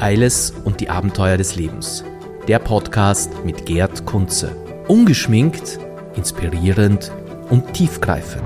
Eiles 0.00 0.52
und 0.64 0.80
die 0.80 0.88
Abenteuer 0.88 1.36
des 1.36 1.56
Lebens. 1.56 2.04
Der 2.48 2.58
Podcast 2.58 3.44
mit 3.44 3.66
Gerd 3.66 4.06
Kunze. 4.06 4.56
Ungeschminkt, 4.88 5.78
inspirierend 6.16 7.12
und 7.50 7.74
tiefgreifend. 7.74 8.42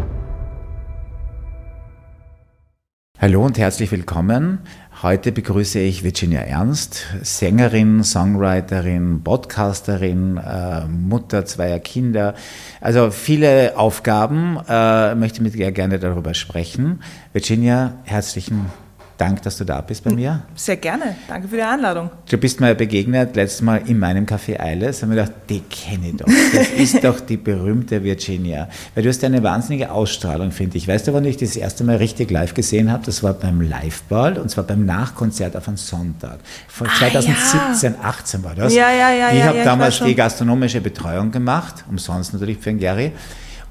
Hallo 3.20 3.44
und 3.44 3.56
herzlich 3.56 3.92
willkommen. 3.92 4.58
Heute 5.00 5.30
begrüße 5.30 5.78
ich 5.78 6.02
Virginia 6.02 6.40
Ernst, 6.40 7.06
Sängerin, 7.22 8.02
Songwriterin, 8.02 9.22
Podcasterin, 9.22 10.36
äh, 10.36 10.86
Mutter 10.86 11.46
zweier 11.46 11.78
Kinder. 11.78 12.34
Also 12.80 13.12
viele 13.12 13.78
Aufgaben. 13.78 14.58
Äh, 14.68 15.14
möchte 15.14 15.42
mit 15.42 15.54
dir 15.54 15.70
gerne 15.70 16.00
darüber 16.00 16.34
sprechen. 16.34 17.00
Virginia, 17.32 17.94
herzlichen 18.04 18.56
Dank, 18.58 18.83
dass 19.32 19.58
du 19.58 19.64
da 19.64 19.80
bist 19.80 20.04
bei 20.04 20.12
mir. 20.12 20.42
Sehr 20.54 20.76
gerne. 20.76 21.16
Danke 21.28 21.48
für 21.48 21.56
die 21.56 21.62
Einladung. 21.62 22.10
Du 22.30 22.36
bist 22.36 22.60
mir 22.60 22.74
begegnet 22.74 23.36
letztes 23.36 23.62
Mal 23.62 23.82
in 23.86 23.98
meinem 23.98 24.26
Café 24.26 24.60
Eiles. 24.60 25.00
Da 25.00 25.06
haben 25.06 25.14
wir 25.14 25.22
gedacht, 25.22 25.38
die 25.48 25.60
kenne 25.60 26.08
ich 26.08 26.16
doch. 26.16 26.26
Das 26.26 26.68
ist 26.76 27.02
doch 27.02 27.20
die 27.20 27.36
berühmte 27.36 28.02
Virginia. 28.02 28.68
Weil 28.94 29.04
du 29.04 29.08
hast 29.08 29.24
eine 29.24 29.42
wahnsinnige 29.42 29.90
Ausstrahlung, 29.90 30.50
finde 30.50 30.76
ich. 30.76 30.86
Weißt 30.86 31.06
du, 31.06 31.12
wann 31.12 31.24
ich 31.24 31.36
das 31.36 31.56
erste 31.56 31.84
Mal 31.84 31.96
richtig 31.96 32.30
live 32.30 32.54
gesehen 32.54 32.92
habe? 32.92 33.04
Das 33.06 33.22
war 33.22 33.34
beim 33.34 33.60
Liveball 33.60 34.38
und 34.38 34.50
zwar 34.50 34.64
beim 34.64 34.84
Nachkonzert 34.84 35.56
auf 35.56 35.68
einem 35.68 35.76
Sonntag. 35.76 36.38
Von 36.68 36.86
ah, 36.86 36.98
2017, 36.98 37.94
ja. 37.94 37.98
18 38.02 38.44
war 38.44 38.54
das. 38.54 38.74
Ja, 38.74 38.90
ja, 38.90 39.12
ja. 39.12 39.30
Ich 39.30 39.38
ja, 39.38 39.46
habe 39.46 39.58
ja, 39.58 39.64
damals 39.64 40.00
die 40.00 40.14
gastronomische 40.14 40.80
Betreuung 40.80 41.30
gemacht, 41.30 41.84
umsonst 41.88 42.32
natürlich 42.32 42.58
für 42.58 42.70
den 42.70 42.78
Gary. 42.78 43.12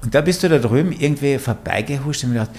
Und 0.02 0.14
da 0.14 0.20
bist 0.20 0.42
du 0.42 0.48
da 0.48 0.58
drüben 0.58 0.92
irgendwie 0.92 1.38
vorbeigehuscht 1.38 2.24
und 2.24 2.32
mir 2.32 2.40
gedacht, 2.40 2.56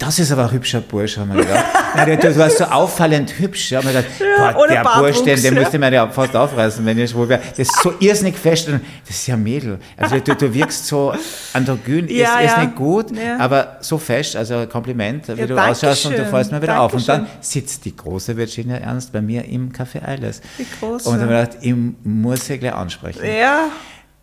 das 0.00 0.18
ist 0.18 0.32
aber 0.32 0.44
ein 0.44 0.52
hübscher 0.52 0.80
Bursche, 0.80 1.20
haben 1.20 1.34
wir 1.34 1.44
gedacht. 1.44 1.66
Du, 1.94 2.38
warst 2.38 2.58
so 2.58 2.64
auffallend 2.64 3.38
hübsch. 3.38 3.72
Haben 3.72 3.86
wir 3.86 3.92
gedacht, 3.92 4.20
ja, 4.20 4.52
boah, 4.52 4.68
der 4.68 4.82
Bursch, 4.82 5.22
den, 5.22 5.42
den 5.42 5.54
ja. 5.54 5.60
müsste 5.60 5.78
man 5.78 5.92
ja 5.92 6.08
fast 6.08 6.34
aufreißen, 6.34 6.84
wenn 6.84 6.98
ich 6.98 7.10
schwul 7.10 7.28
wäre. 7.28 7.40
Das 7.50 7.60
ist 7.60 7.82
so 7.82 7.92
irrsinnig 7.98 8.36
fest. 8.36 8.68
Und 8.68 8.80
das 9.06 9.16
ist 9.16 9.26
ja 9.26 9.36
Mädel. 9.36 9.78
Also 9.96 10.18
du, 10.18 10.34
du 10.34 10.54
wirkst 10.54 10.86
so 10.86 11.12
androgyn, 11.52 12.08
ja, 12.08 12.38
ist, 12.38 12.50
ist 12.50 12.58
nicht 12.58 12.76
gut, 12.76 13.06
aber 13.38 13.78
so 13.80 13.98
fest. 13.98 14.36
Also 14.36 14.66
Kompliment, 14.66 15.28
wie 15.28 15.46
du 15.46 15.56
ausschaust 15.56 16.06
und 16.06 16.18
du 16.18 16.24
fällst 16.24 16.52
mir 16.52 16.62
wieder 16.62 16.74
Dankeschön. 16.74 16.78
auf. 16.78 16.94
Und 16.94 17.08
dann 17.08 17.26
sitzt 17.40 17.84
die 17.84 17.96
große 17.96 18.36
Virginia 18.36 18.76
Ernst 18.76 19.12
bei 19.12 19.20
mir 19.20 19.44
im 19.44 19.72
Café 19.72 20.06
Eiles. 20.06 20.40
Die 20.58 20.66
große. 20.78 21.08
Und 21.08 21.18
dann 21.18 21.30
habe 21.30 21.42
ich 21.42 21.50
gedacht, 21.50 21.64
ich 21.64 21.74
muss 22.04 22.46
sie 22.46 22.58
gleich 22.58 22.74
ansprechen. 22.74 23.24
Ja. 23.24 23.68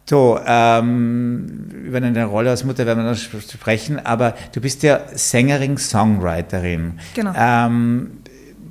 So, 0.10 0.40
ähm, 0.46 1.70
über 1.86 2.00
deine 2.00 2.26
Rolle 2.26 2.50
als 2.50 2.64
Mutter 2.64 2.86
werden 2.86 3.04
wir 3.04 3.12
noch 3.12 3.18
sprechen, 3.18 4.00
aber 4.06 4.36
du 4.54 4.62
bist 4.62 4.82
ja 4.84 5.02
Sängerin, 5.14 5.78
Songwriterin. 5.78 7.00
Genau. 7.14 7.34
Ähm, 7.36 8.12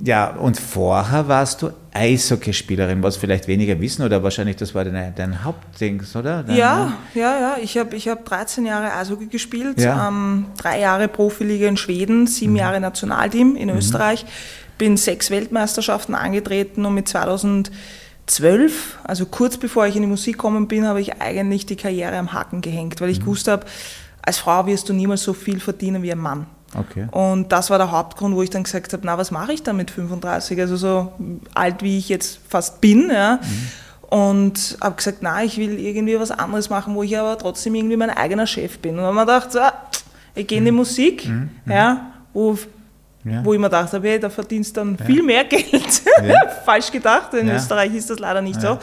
ja, 0.03 0.31
und 0.31 0.59
vorher 0.59 1.27
warst 1.27 1.61
du 1.61 1.71
Eishockeyspielerin, 1.93 3.01
was 3.03 3.17
vielleicht 3.17 3.47
weniger 3.47 3.79
wissen 3.79 4.03
oder 4.03 4.21
wahrscheinlich 4.23 4.55
das 4.55 4.73
war 4.75 4.83
dein, 4.83 5.13
dein 5.15 5.43
Hauptding, 5.43 6.01
oder? 6.15 6.43
Dein, 6.43 6.55
ja, 6.55 6.93
ja, 7.13 7.39
ja. 7.39 7.57
Ich 7.61 7.77
habe 7.77 7.95
ich 7.95 8.07
hab 8.07 8.25
13 8.25 8.65
Jahre 8.65 8.93
Eishockey 8.93 9.27
gespielt, 9.27 9.79
ja. 9.79 10.07
ähm, 10.07 10.45
drei 10.57 10.79
Jahre 10.79 11.07
Profiliga 11.07 11.67
in 11.67 11.77
Schweden, 11.77 12.27
sieben 12.27 12.53
mhm. 12.53 12.59
Jahre 12.59 12.79
Nationalteam 12.79 13.55
in 13.55 13.69
mhm. 13.69 13.77
Österreich, 13.77 14.25
bin 14.77 14.97
sechs 14.97 15.31
Weltmeisterschaften 15.31 16.15
angetreten 16.15 16.85
und 16.85 16.93
mit 16.93 17.07
2000 17.07 17.71
zwölf, 18.27 18.99
also 19.03 19.25
kurz 19.25 19.57
bevor 19.57 19.87
ich 19.87 19.95
in 19.95 20.03
die 20.03 20.07
Musik 20.07 20.35
gekommen 20.35 20.67
bin, 20.67 20.85
habe 20.85 21.01
ich 21.01 21.21
eigentlich 21.21 21.65
die 21.65 21.75
Karriere 21.75 22.17
am 22.17 22.33
Haken 22.33 22.61
gehängt, 22.61 23.01
weil 23.01 23.09
ich 23.09 23.19
mhm. 23.19 23.23
gewusst 23.23 23.47
habe, 23.47 23.65
als 24.21 24.37
Frau 24.37 24.65
wirst 24.67 24.89
du 24.89 24.93
niemals 24.93 25.23
so 25.23 25.33
viel 25.33 25.59
verdienen 25.59 26.03
wie 26.03 26.11
ein 26.11 26.19
Mann. 26.19 26.45
Okay. 26.75 27.07
Und 27.11 27.51
das 27.51 27.69
war 27.69 27.77
der 27.77 27.91
Hauptgrund, 27.91 28.35
wo 28.35 28.43
ich 28.43 28.49
dann 28.49 28.63
gesagt 28.63 28.91
habe, 28.91 29.03
na, 29.05 29.17
was 29.17 29.31
mache 29.31 29.53
ich 29.53 29.63
dann 29.63 29.77
mit 29.77 29.89
35? 29.89 30.59
Also 30.59 30.75
so 30.75 31.13
alt, 31.53 31.81
wie 31.81 31.97
ich 31.97 32.09
jetzt 32.09 32.39
fast 32.47 32.81
bin. 32.81 33.09
Ja. 33.09 33.39
Mhm. 33.41 34.09
Und 34.09 34.77
habe 34.81 34.95
gesagt, 34.95 35.19
na, 35.21 35.43
ich 35.43 35.57
will 35.57 35.79
irgendwie 35.79 36.19
was 36.19 36.31
anderes 36.31 36.69
machen, 36.69 36.95
wo 36.95 37.03
ich 37.03 37.17
aber 37.17 37.37
trotzdem 37.37 37.75
irgendwie 37.75 37.97
mein 37.97 38.09
eigener 38.09 38.47
Chef 38.47 38.79
bin. 38.79 38.97
Und 38.97 39.03
dann 39.03 39.17
habe 39.17 39.31
ich 39.31 39.49
gedacht, 39.49 39.51
so, 39.53 39.99
ich 40.35 40.47
gehe 40.47 40.57
in 40.57 40.65
die 40.65 40.71
mhm. 40.71 40.77
Musik, 40.77 41.27
mhm. 41.27 41.49
ja, 41.65 42.11
wo 42.33 42.57
ja. 43.23 43.43
Wo 43.43 43.53
ich 43.53 43.59
mir 43.59 43.67
gedacht 43.67 43.91
habe, 43.91 44.07
hey, 44.07 44.19
da 44.19 44.29
verdienst 44.29 44.77
du 44.77 44.81
dann 44.81 44.97
ja. 44.99 45.05
viel 45.05 45.23
mehr 45.23 45.43
Geld. 45.45 46.01
Falsch 46.65 46.91
gedacht, 46.91 47.33
in 47.33 47.49
Österreich 47.49 47.93
ist 47.93 48.09
das 48.09 48.19
leider 48.19 48.41
nicht 48.41 48.61
so. 48.61 48.77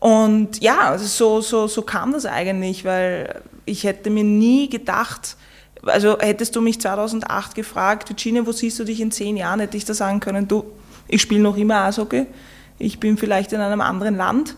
Und 0.00 0.62
ja, 0.62 0.90
also 0.90 1.06
so, 1.06 1.40
so, 1.40 1.66
so 1.66 1.82
kam 1.82 2.12
das 2.12 2.26
eigentlich, 2.26 2.84
weil 2.84 3.40
ich 3.64 3.84
hätte 3.84 4.10
mir 4.10 4.24
nie 4.24 4.68
gedacht, 4.68 5.36
also 5.82 6.18
hättest 6.18 6.54
du 6.56 6.60
mich 6.60 6.80
2008 6.80 7.54
gefragt, 7.54 8.08
Virginia, 8.08 8.46
wo 8.46 8.52
siehst 8.52 8.78
du 8.78 8.84
dich 8.84 9.00
in 9.00 9.10
zehn 9.10 9.36
Jahren, 9.36 9.60
hätte 9.60 9.76
ich 9.76 9.84
da 9.84 9.94
sagen 9.94 10.20
können, 10.20 10.46
du, 10.46 10.64
ich 11.08 11.22
spiele 11.22 11.42
noch 11.42 11.56
immer 11.56 11.84
Eishockey, 11.84 12.26
ich 12.78 13.00
bin 13.00 13.16
vielleicht 13.16 13.52
in 13.52 13.60
einem 13.60 13.80
anderen 13.80 14.16
Land, 14.16 14.56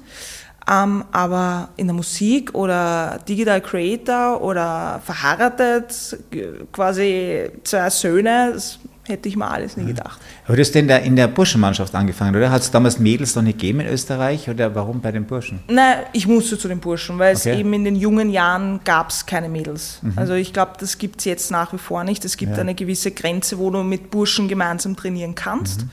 ähm, 0.68 1.04
aber 1.12 1.68
in 1.76 1.86
der 1.86 1.94
Musik 1.94 2.54
oder 2.54 3.20
Digital 3.28 3.60
Creator 3.60 4.42
oder 4.42 5.00
verheiratet, 5.04 6.18
quasi 6.72 7.50
zwei 7.62 7.90
Söhne, 7.90 8.50
das 8.54 8.80
hätte 9.08 9.28
ich 9.28 9.36
mal 9.36 9.48
alles 9.48 9.76
nie 9.76 9.86
gedacht. 9.86 10.20
Aber 10.44 10.56
du 10.56 10.60
hast 10.60 10.72
denn 10.72 10.88
da 10.88 10.96
in 10.96 11.16
der 11.16 11.28
Burschenmannschaft 11.28 11.94
angefangen, 11.94 12.36
oder? 12.36 12.50
Hat 12.50 12.62
es 12.62 12.70
damals 12.70 12.98
Mädels 12.98 13.34
noch 13.34 13.42
nicht 13.42 13.58
gegeben 13.58 13.80
in 13.80 13.88
Österreich 13.88 14.48
oder 14.48 14.74
warum 14.74 15.00
bei 15.00 15.12
den 15.12 15.26
Burschen? 15.26 15.60
Nein, 15.68 15.98
ich 16.12 16.26
musste 16.26 16.58
zu 16.58 16.68
den 16.68 16.80
Burschen, 16.80 17.18
weil 17.18 17.36
okay. 17.36 17.50
es 17.50 17.58
eben 17.58 17.72
in 17.72 17.84
den 17.84 17.96
jungen 17.96 18.30
Jahren 18.30 18.80
gab 18.84 19.10
es 19.10 19.26
keine 19.26 19.48
Mädels. 19.48 20.00
Mhm. 20.02 20.12
Also 20.16 20.34
ich 20.34 20.52
glaube, 20.52 20.72
das 20.78 20.98
gibt 20.98 21.20
es 21.20 21.24
jetzt 21.24 21.50
nach 21.50 21.72
wie 21.72 21.78
vor 21.78 22.04
nicht. 22.04 22.24
Es 22.24 22.36
gibt 22.36 22.52
ja. 22.52 22.58
eine 22.58 22.74
gewisse 22.74 23.10
Grenze, 23.10 23.58
wo 23.58 23.70
du 23.70 23.82
mit 23.82 24.10
Burschen 24.10 24.48
gemeinsam 24.48 24.96
trainieren 24.96 25.34
kannst. 25.34 25.82
Mhm 25.82 25.90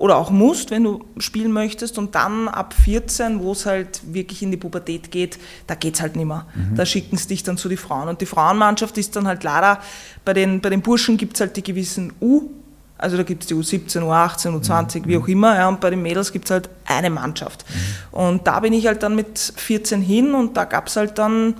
oder 0.00 0.16
auch 0.16 0.30
musst, 0.30 0.70
wenn 0.70 0.82
du 0.82 1.04
spielen 1.18 1.52
möchtest. 1.52 1.98
Und 1.98 2.14
dann 2.14 2.48
ab 2.48 2.72
14, 2.72 3.40
wo 3.40 3.52
es 3.52 3.66
halt 3.66 4.00
wirklich 4.14 4.42
in 4.42 4.50
die 4.50 4.56
Pubertät 4.56 5.10
geht, 5.10 5.38
da 5.66 5.74
geht 5.74 5.94
es 5.94 6.00
halt 6.00 6.16
nicht 6.16 6.24
mehr. 6.24 6.46
Mhm. 6.54 6.74
Da 6.74 6.86
schicken 6.86 7.18
sie 7.18 7.28
dich 7.28 7.42
dann 7.42 7.58
zu 7.58 7.68
den 7.68 7.76
Frauen. 7.76 8.08
Und 8.08 8.22
die 8.22 8.26
Frauenmannschaft 8.26 8.96
ist 8.96 9.14
dann 9.14 9.26
halt 9.26 9.44
leider, 9.44 9.78
bei 10.24 10.32
den, 10.32 10.62
bei 10.62 10.70
den 10.70 10.80
Burschen 10.80 11.18
gibt 11.18 11.34
es 11.34 11.42
halt 11.42 11.54
die 11.54 11.62
gewissen 11.62 12.14
U, 12.18 12.48
also 12.96 13.18
da 13.18 13.22
gibt 13.22 13.42
es 13.42 13.48
die 13.48 13.54
U17, 13.54 14.00
U18, 14.00 14.58
U20, 14.58 15.00
mhm. 15.00 15.06
wie 15.06 15.16
auch 15.18 15.28
immer. 15.28 15.54
Ja, 15.54 15.68
und 15.68 15.80
bei 15.80 15.90
den 15.90 16.00
Mädels 16.00 16.32
gibt 16.32 16.46
es 16.46 16.50
halt 16.50 16.70
eine 16.86 17.10
Mannschaft. 17.10 17.66
Mhm. 17.68 18.18
Und 18.18 18.46
da 18.46 18.60
bin 18.60 18.72
ich 18.72 18.86
halt 18.86 19.02
dann 19.02 19.14
mit 19.14 19.38
14 19.38 20.00
hin 20.00 20.34
und 20.34 20.56
da 20.56 20.64
gab 20.64 20.86
es 20.86 20.96
halt 20.96 21.18
dann 21.18 21.54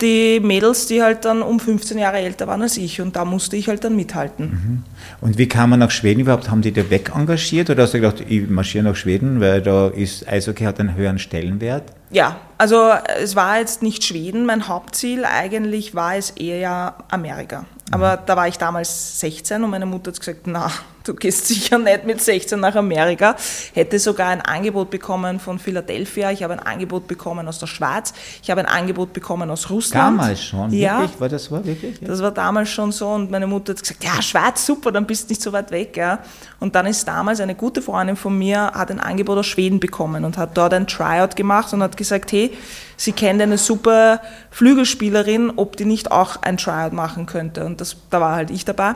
die 0.00 0.40
Mädels, 0.40 0.86
die 0.86 1.02
halt 1.02 1.24
dann 1.24 1.42
um 1.42 1.58
15 1.58 1.98
Jahre 1.98 2.18
älter 2.18 2.46
waren 2.46 2.62
als 2.62 2.76
ich 2.76 3.00
und 3.00 3.16
da 3.16 3.24
musste 3.24 3.56
ich 3.56 3.68
halt 3.68 3.84
dann 3.84 3.96
mithalten. 3.96 4.50
Mhm. 4.50 4.82
Und 5.20 5.38
wie 5.38 5.48
kam 5.48 5.70
man 5.70 5.80
nach 5.80 5.90
Schweden 5.90 6.20
überhaupt? 6.20 6.50
Haben 6.50 6.62
die 6.62 6.72
da 6.72 6.88
weg 6.90 7.12
engagiert 7.14 7.70
oder 7.70 7.82
hast 7.82 7.94
du 7.94 8.00
gedacht, 8.00 8.22
ich 8.28 8.48
marschiere 8.48 8.84
nach 8.84 8.96
Schweden, 8.96 9.40
weil 9.40 9.62
da 9.62 9.88
ist 9.88 10.28
Eishockey 10.28 10.64
hat 10.64 10.78
einen 10.78 10.94
höheren 10.94 11.18
Stellenwert? 11.18 11.84
Ja, 12.10 12.36
also 12.56 12.90
es 13.20 13.36
war 13.36 13.58
jetzt 13.58 13.82
nicht 13.82 14.04
Schweden, 14.04 14.46
mein 14.46 14.66
Hauptziel 14.66 15.24
eigentlich 15.24 15.94
war 15.94 16.16
es 16.16 16.30
eher 16.30 16.94
Amerika. 17.08 17.66
Aber 17.90 18.16
mhm. 18.16 18.20
da 18.26 18.36
war 18.36 18.48
ich 18.48 18.58
damals 18.58 19.20
16 19.20 19.62
und 19.62 19.70
meine 19.70 19.86
Mutter 19.86 20.10
hat 20.10 20.18
gesagt, 20.18 20.46
na, 20.46 20.70
du 21.04 21.14
gehst 21.14 21.46
sicher 21.48 21.78
nicht 21.78 22.04
mit 22.04 22.20
16 22.20 22.60
nach 22.60 22.74
Amerika. 22.74 23.34
Hätte 23.72 23.98
sogar 23.98 24.28
ein 24.28 24.40
Angebot 24.40 24.90
bekommen 24.90 25.40
von 25.40 25.58
Philadelphia, 25.58 26.30
ich 26.30 26.42
habe 26.42 26.54
ein 26.54 26.60
Angebot 26.60 27.06
bekommen 27.06 27.48
aus 27.48 27.58
der 27.58 27.66
Schweiz, 27.66 28.12
ich 28.42 28.50
habe 28.50 28.60
ein 28.60 28.66
Angebot 28.66 29.12
bekommen 29.12 29.50
aus 29.50 29.70
Russland. 29.70 30.18
Damals 30.18 30.42
schon, 30.42 30.72
ja, 30.72 31.00
wirklich? 31.00 31.20
War 31.20 31.28
das 31.28 31.50
war 31.50 31.64
wirklich? 31.64 32.00
Ja. 32.00 32.08
Das 32.08 32.22
war 32.22 32.30
damals 32.30 32.68
schon 32.68 32.92
so 32.92 33.08
und 33.08 33.30
meine 33.30 33.46
Mutter 33.46 33.72
hat 33.72 33.80
gesagt, 33.80 34.04
ja, 34.04 34.20
Schweiz, 34.20 34.64
super, 34.66 34.92
dann 34.92 35.06
bist 35.06 35.28
du 35.28 35.32
nicht 35.32 35.42
so 35.42 35.52
weit 35.52 35.70
weg. 35.70 35.96
Ja. 35.96 36.18
Und 36.60 36.74
dann 36.74 36.86
ist 36.86 37.06
damals 37.08 37.40
eine 37.40 37.54
gute 37.54 37.80
Freundin 37.80 38.16
von 38.16 38.36
mir, 38.36 38.72
hat 38.74 38.90
ein 38.90 39.00
Angebot 39.00 39.38
aus 39.38 39.46
Schweden 39.46 39.80
bekommen 39.80 40.24
und 40.24 40.36
hat 40.36 40.56
dort 40.56 40.74
ein 40.74 40.86
Tryout 40.86 41.36
gemacht 41.36 41.72
und 41.72 41.82
hat 41.82 41.96
gesagt, 41.98 42.32
hey, 42.32 42.50
sie 42.96 43.12
kennt 43.12 43.42
eine 43.42 43.58
super 43.58 44.20
Flügelspielerin, 44.50 45.52
ob 45.56 45.76
die 45.76 45.84
nicht 45.84 46.10
auch 46.10 46.40
ein 46.42 46.56
Tryout 46.56 46.94
machen 46.94 47.26
könnte. 47.26 47.66
Und 47.66 47.80
das, 47.80 47.96
da 48.08 48.20
war 48.20 48.34
halt 48.34 48.50
ich 48.50 48.64
dabei. 48.64 48.94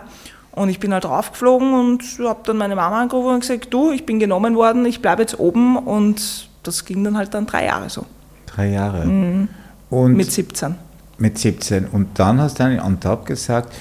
Und 0.52 0.68
ich 0.68 0.80
bin 0.80 0.92
halt 0.92 1.04
raufgeflogen 1.04 1.74
und 1.74 2.02
habe 2.20 2.40
dann 2.44 2.58
meine 2.58 2.76
Mama 2.76 3.00
angerufen 3.00 3.34
und 3.34 3.40
gesagt, 3.40 3.72
du, 3.72 3.90
ich 3.90 4.04
bin 4.04 4.18
genommen 4.18 4.54
worden, 4.54 4.84
ich 4.86 5.00
bleibe 5.00 5.22
jetzt 5.22 5.38
oben. 5.38 5.76
Und 5.76 6.48
das 6.62 6.84
ging 6.84 7.02
dann 7.04 7.16
halt 7.16 7.34
dann 7.34 7.46
drei 7.46 7.66
Jahre 7.66 7.90
so. 7.90 8.06
Drei 8.46 8.70
Jahre? 8.70 9.04
Mhm. 9.04 9.48
Und 9.88 10.14
mit 10.14 10.30
17. 10.30 10.74
Mit 11.18 11.38
17. 11.38 11.86
Und 11.86 12.18
dann 12.18 12.40
hast 12.40 12.58
du 12.58 12.64
dann 12.64 12.80
on 12.80 13.00
top 13.00 13.26
gesagt, 13.26 13.72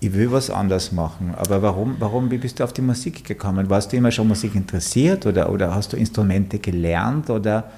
ich 0.00 0.14
will 0.14 0.32
was 0.32 0.50
anders 0.50 0.92
machen. 0.92 1.34
Aber 1.36 1.62
warum, 1.62 1.96
warum, 1.98 2.30
wie 2.30 2.38
bist 2.38 2.58
du 2.58 2.64
auf 2.64 2.72
die 2.72 2.82
Musik 2.82 3.24
gekommen? 3.24 3.68
Warst 3.68 3.92
du 3.92 3.96
immer 3.96 4.10
schon 4.10 4.26
Musik 4.28 4.54
interessiert 4.54 5.26
oder, 5.26 5.50
oder 5.52 5.74
hast 5.74 5.92
du 5.92 5.96
Instrumente 5.96 6.58
gelernt 6.58 7.28
oder 7.28 7.70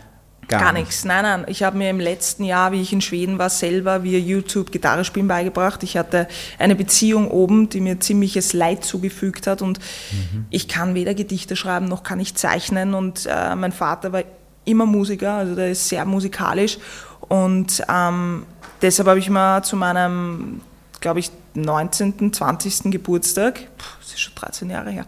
Gar, 0.53 0.61
Gar 0.61 0.73
nichts. 0.75 1.05
Nein, 1.05 1.23
nein. 1.23 1.45
Ich 1.49 1.63
habe 1.63 1.79
mir 1.79 1.91
im 1.91 2.01
letzten 2.01 2.45
Jahr, 2.45 2.73
wie 2.73 2.81
ich 2.81 2.93
in 2.93 3.01
Schweden 3.01 3.39
war, 3.39 3.51
selber 3.51 4.03
via 4.03 4.19
YouTube 4.19 4.71
Gitarre 4.71 5.05
spielen 5.05 5.29
beigebracht. 5.29 5.83
Ich 5.83 5.97
hatte 5.97 6.29
eine 6.59 6.75
Beziehung 6.75 7.31
oben, 7.31 7.69
die 7.69 7.81
mir 7.81 8.01
ziemliches 8.01 8.53
Leid 8.53 8.85
zugefügt 8.85 9.47
hat 9.47 9.63
und 9.63 9.79
mhm. 9.79 10.47
ich 10.51 10.69
kann 10.69 10.95
weder 10.95 11.15
Gedichte 11.15 11.57
schreiben 11.57 11.87
noch 11.87 12.03
kann 12.03 12.21
ich 12.21 12.35
zeichnen 12.35 12.95
und 12.95 13.27
äh, 13.27 13.55
mein 13.55 13.73
Vater 13.73 14.13
war 14.13 14.23
immer 14.65 14.87
Musiker, 14.87 15.35
also 15.35 15.55
der 15.55 15.71
ist 15.71 15.89
sehr 15.89 16.05
musikalisch 16.05 16.79
und 17.21 17.83
ähm, 17.89 18.45
deshalb 18.81 19.09
habe 19.09 19.19
ich 19.19 19.31
mir 19.31 19.63
zu 19.63 19.77
meinem 19.77 20.61
glaube 21.03 21.21
ich, 21.21 21.31
19., 21.55 22.33
20. 22.33 22.91
Geburtstag, 22.91 23.61
das 24.01 24.13
ist 24.15 24.21
schon 24.21 24.35
13 24.35 24.71
Jahre 24.71 24.91
her, 24.91 25.05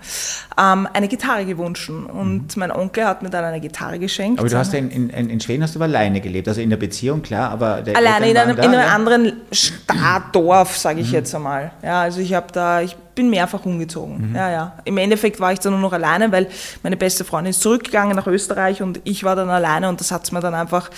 ähm, 0.59 0.87
eine 0.93 1.09
Gitarre 1.09 1.47
gewünscht. 1.47 1.89
Und 1.89 2.13
mhm. 2.13 2.47
mein 2.57 2.71
Onkel 2.71 3.07
hat 3.07 3.23
mir 3.23 3.31
dann 3.31 3.45
eine 3.45 3.61
Gitarre 3.61 3.99
geschenkt. 3.99 4.39
Aber 4.39 4.49
du 4.49 4.59
hast 4.59 4.75
ja 4.75 4.79
in, 4.81 4.91
in, 4.91 5.31
in 5.31 5.41
Schweden 5.41 5.63
hast 5.63 5.75
du 5.75 5.79
aber 5.79 5.87
alleine 5.87 6.21
gelebt, 6.21 6.47
also 6.49 6.61
in 6.61 6.69
der 6.69 6.77
Beziehung, 6.77 7.23
klar, 7.23 7.51
aber... 7.51 7.83
alleine 7.95 8.31
in 8.31 8.37
einem, 8.37 8.57
da, 8.57 8.63
in 8.63 8.71
einem 8.71 8.81
ja? 8.81 8.95
anderen 8.95 9.33
Stadt, 9.51 10.35
Dorf, 10.35 10.77
sage 10.77 11.01
ich 11.01 11.09
mhm. 11.09 11.15
jetzt 11.15 11.35
einmal. 11.35 11.73
Ja, 11.83 12.03
also 12.03 12.21
ich 12.21 12.35
habe 12.35 12.49
da, 12.53 12.83
ich 12.83 12.97
bin 13.15 13.31
mehrfach 13.31 13.65
umgezogen. 13.65 14.31
Mhm. 14.31 14.37
Ja, 14.37 14.51
ja. 14.51 14.73
Im 14.85 14.99
Endeffekt 14.99 15.41
war 15.41 15.53
ich 15.53 15.61
dann 15.61 15.73
nur 15.73 15.81
noch 15.81 15.93
alleine, 15.93 16.31
weil 16.33 16.49
meine 16.83 16.97
beste 16.97 17.25
Freundin 17.25 17.51
ist 17.51 17.63
zurückgegangen 17.63 18.17
nach 18.17 18.27
Österreich 18.27 18.83
und 18.83 19.01
ich 19.05 19.25
war 19.25 19.37
dann 19.37 19.49
alleine 19.49 19.89
und 19.89 20.01
das 20.01 20.11
hat 20.11 20.25
es 20.25 20.33
mir 20.33 20.41
dann 20.41 20.55
einfach 20.55 20.91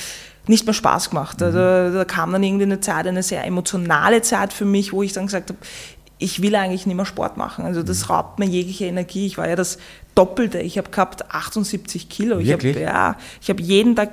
nicht 0.48 0.66
mehr 0.66 0.75
Spaß 0.75 1.10
gemacht. 1.10 1.43
Also 1.43 1.58
da 1.58 2.04
kam 2.04 2.32
dann 2.32 2.43
irgendwie 2.43 2.64
eine 2.64 2.81
Zeit, 2.81 3.06
eine 3.06 3.22
sehr 3.22 3.44
emotionale 3.44 4.22
Zeit 4.22 4.52
für 4.52 4.64
mich, 4.64 4.93
wo 4.93 5.02
ich 5.02 5.12
dann 5.12 5.26
gesagt 5.26 5.50
habe, 5.50 5.58
ich 6.19 6.40
will 6.40 6.54
eigentlich 6.54 6.87
nicht 6.87 6.96
mehr 6.96 7.04
Sport 7.04 7.37
machen. 7.37 7.64
Also 7.64 7.82
das 7.82 8.04
mhm. 8.04 8.14
raubt 8.14 8.38
mir 8.38 8.46
jegliche 8.46 8.87
Energie. 8.87 9.26
Ich 9.26 9.38
war 9.38 9.48
ja 9.48 9.56
das 9.56 9.78
Doppelte. 10.14 10.58
Ich 10.58 10.78
habe 10.78 10.90
gehabt 10.90 11.31
78 11.31 12.08
Kilo. 12.08 12.38
Wirklich? 12.38 12.76
Ich 12.76 12.87
habe 12.87 12.96
ja, 12.96 13.16
ich 13.40 13.50
hab 13.50 13.60
jeden 13.60 13.96
Tag 13.96 14.12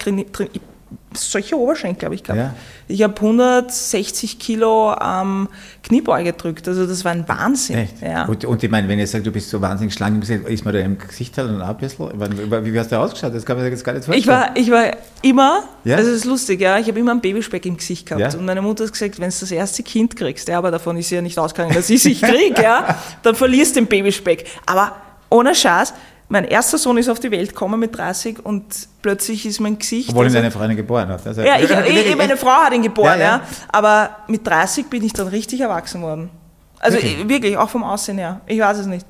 solche 1.18 1.57
Oberschenkel 1.57 2.06
habe 2.06 2.15
ich 2.15 2.24
gehabt. 2.24 2.39
Ja. 2.39 2.54
Ich 2.88 3.01
habe 3.04 3.15
160 3.15 4.39
Kilo 4.39 4.95
ähm, 5.01 5.48
Kniebeuge 5.83 6.31
gedrückt, 6.33 6.68
also 6.68 6.86
das 6.86 7.04
war 7.06 7.12
ein 7.12 7.27
Wahnsinn. 7.27 7.77
Echt? 7.77 8.01
Ja. 8.01 8.25
Und, 8.25 8.45
und 8.45 8.63
ich 8.63 8.69
meine, 8.69 8.88
wenn 8.88 9.00
ihr 9.00 9.07
sagt, 9.07 9.25
du 9.25 9.31
bist 9.31 9.50
so 9.50 9.62
wahnsinnig 9.62 9.94
schlank, 9.94 10.27
ist 10.27 10.65
man 10.65 10.74
da 10.74 10.80
im 10.80 10.98
Gesicht 10.98 11.38
halt 11.38 11.50
und 11.50 11.62
ein 11.62 11.77
bisschen, 11.77 12.65
wie 12.65 12.80
hast 12.80 12.92
du 12.92 13.00
ausgeschaut? 13.00 13.33
Das 13.33 13.45
kann 13.45 13.57
man 13.57 13.65
sich 13.65 13.71
jetzt 13.71 13.83
gar 13.83 13.94
nicht 13.94 14.06
vorstellen. 14.06 14.21
Ich 14.21 14.27
war, 14.27 14.57
ich 14.57 14.71
war 14.71 14.98
immer, 15.21 15.63
ja? 15.83 15.95
also 15.95 16.10
das 16.10 16.19
ist 16.19 16.25
lustig, 16.25 16.62
ja, 16.62 16.77
ich 16.77 16.88
habe 16.88 17.00
immer 17.00 17.12
einen 17.12 17.21
Babyspeck 17.21 17.66
im 17.66 17.77
Gesicht 17.77 18.06
gehabt 18.06 18.33
ja? 18.33 18.39
und 18.39 18.45
meine 18.45 18.62
Mutter 18.62 18.83
hat 18.86 18.92
gesagt, 18.92 19.19
wenn 19.19 19.30
du 19.30 19.36
das 19.39 19.51
erste 19.51 19.83
Kind 19.83 20.16
kriegst, 20.16 20.48
ja, 20.48 20.57
aber 20.57 20.71
davon 20.71 20.98
ist 20.98 21.09
sie 21.09 21.16
ja 21.16 21.21
nicht 21.21 21.38
ausgegangen, 21.39 21.74
dass 21.74 21.89
ich 21.89 22.06
es 22.06 22.21
kriege, 22.21 22.62
ja, 22.62 22.98
dann 23.21 23.36
verlierst 23.36 23.75
du 23.75 23.81
den 23.81 23.88
Babyspeck. 23.88 24.45
Aber 24.66 24.95
ohne 25.30 25.56
Scheiß, 25.56 25.94
mein 26.33 26.45
erster 26.45 26.80
Sohn 26.80 26.97
ist 26.97 27.09
auf 27.09 27.19
die 27.19 27.30
Welt 27.30 27.50
gekommen 27.50 27.80
mit 27.80 27.95
30 27.95 28.44
und 28.44 28.63
plötzlich 29.03 29.45
ist 29.45 29.59
mein 29.59 29.77
Gesicht. 29.77 30.09
Obwohl 30.09 30.25
ihn 30.25 30.33
deine 30.33 30.50
Freundin 30.50 30.75
geboren 30.75 31.07
hat. 31.09 31.27
Also 31.27 31.44
ja, 31.44 31.59
ich, 31.59 31.69
ich, 31.69 32.15
meine 32.15 32.38
Frau 32.38 32.50
hat 32.50 32.74
ihn 32.74 32.81
geboren, 32.81 33.19
ja, 33.19 33.25
ja. 33.25 33.38
ja, 33.38 33.41
Aber 33.71 34.09
mit 34.27 34.45
30 34.45 34.88
bin 34.88 35.03
ich 35.03 35.13
dann 35.13 35.27
richtig 35.27 35.62
erwachsen 35.62 36.01
worden. 36.01 36.31
Also 36.80 36.97
wirklich, 36.97 37.30
wirklich 37.30 37.56
auch 37.56 37.69
vom 37.69 37.83
Aussehen 37.83 38.18
her. 38.18 38.41
Ich 38.47 38.59
weiß 38.59 38.80
es 38.80 38.88
nicht. 38.88 39.06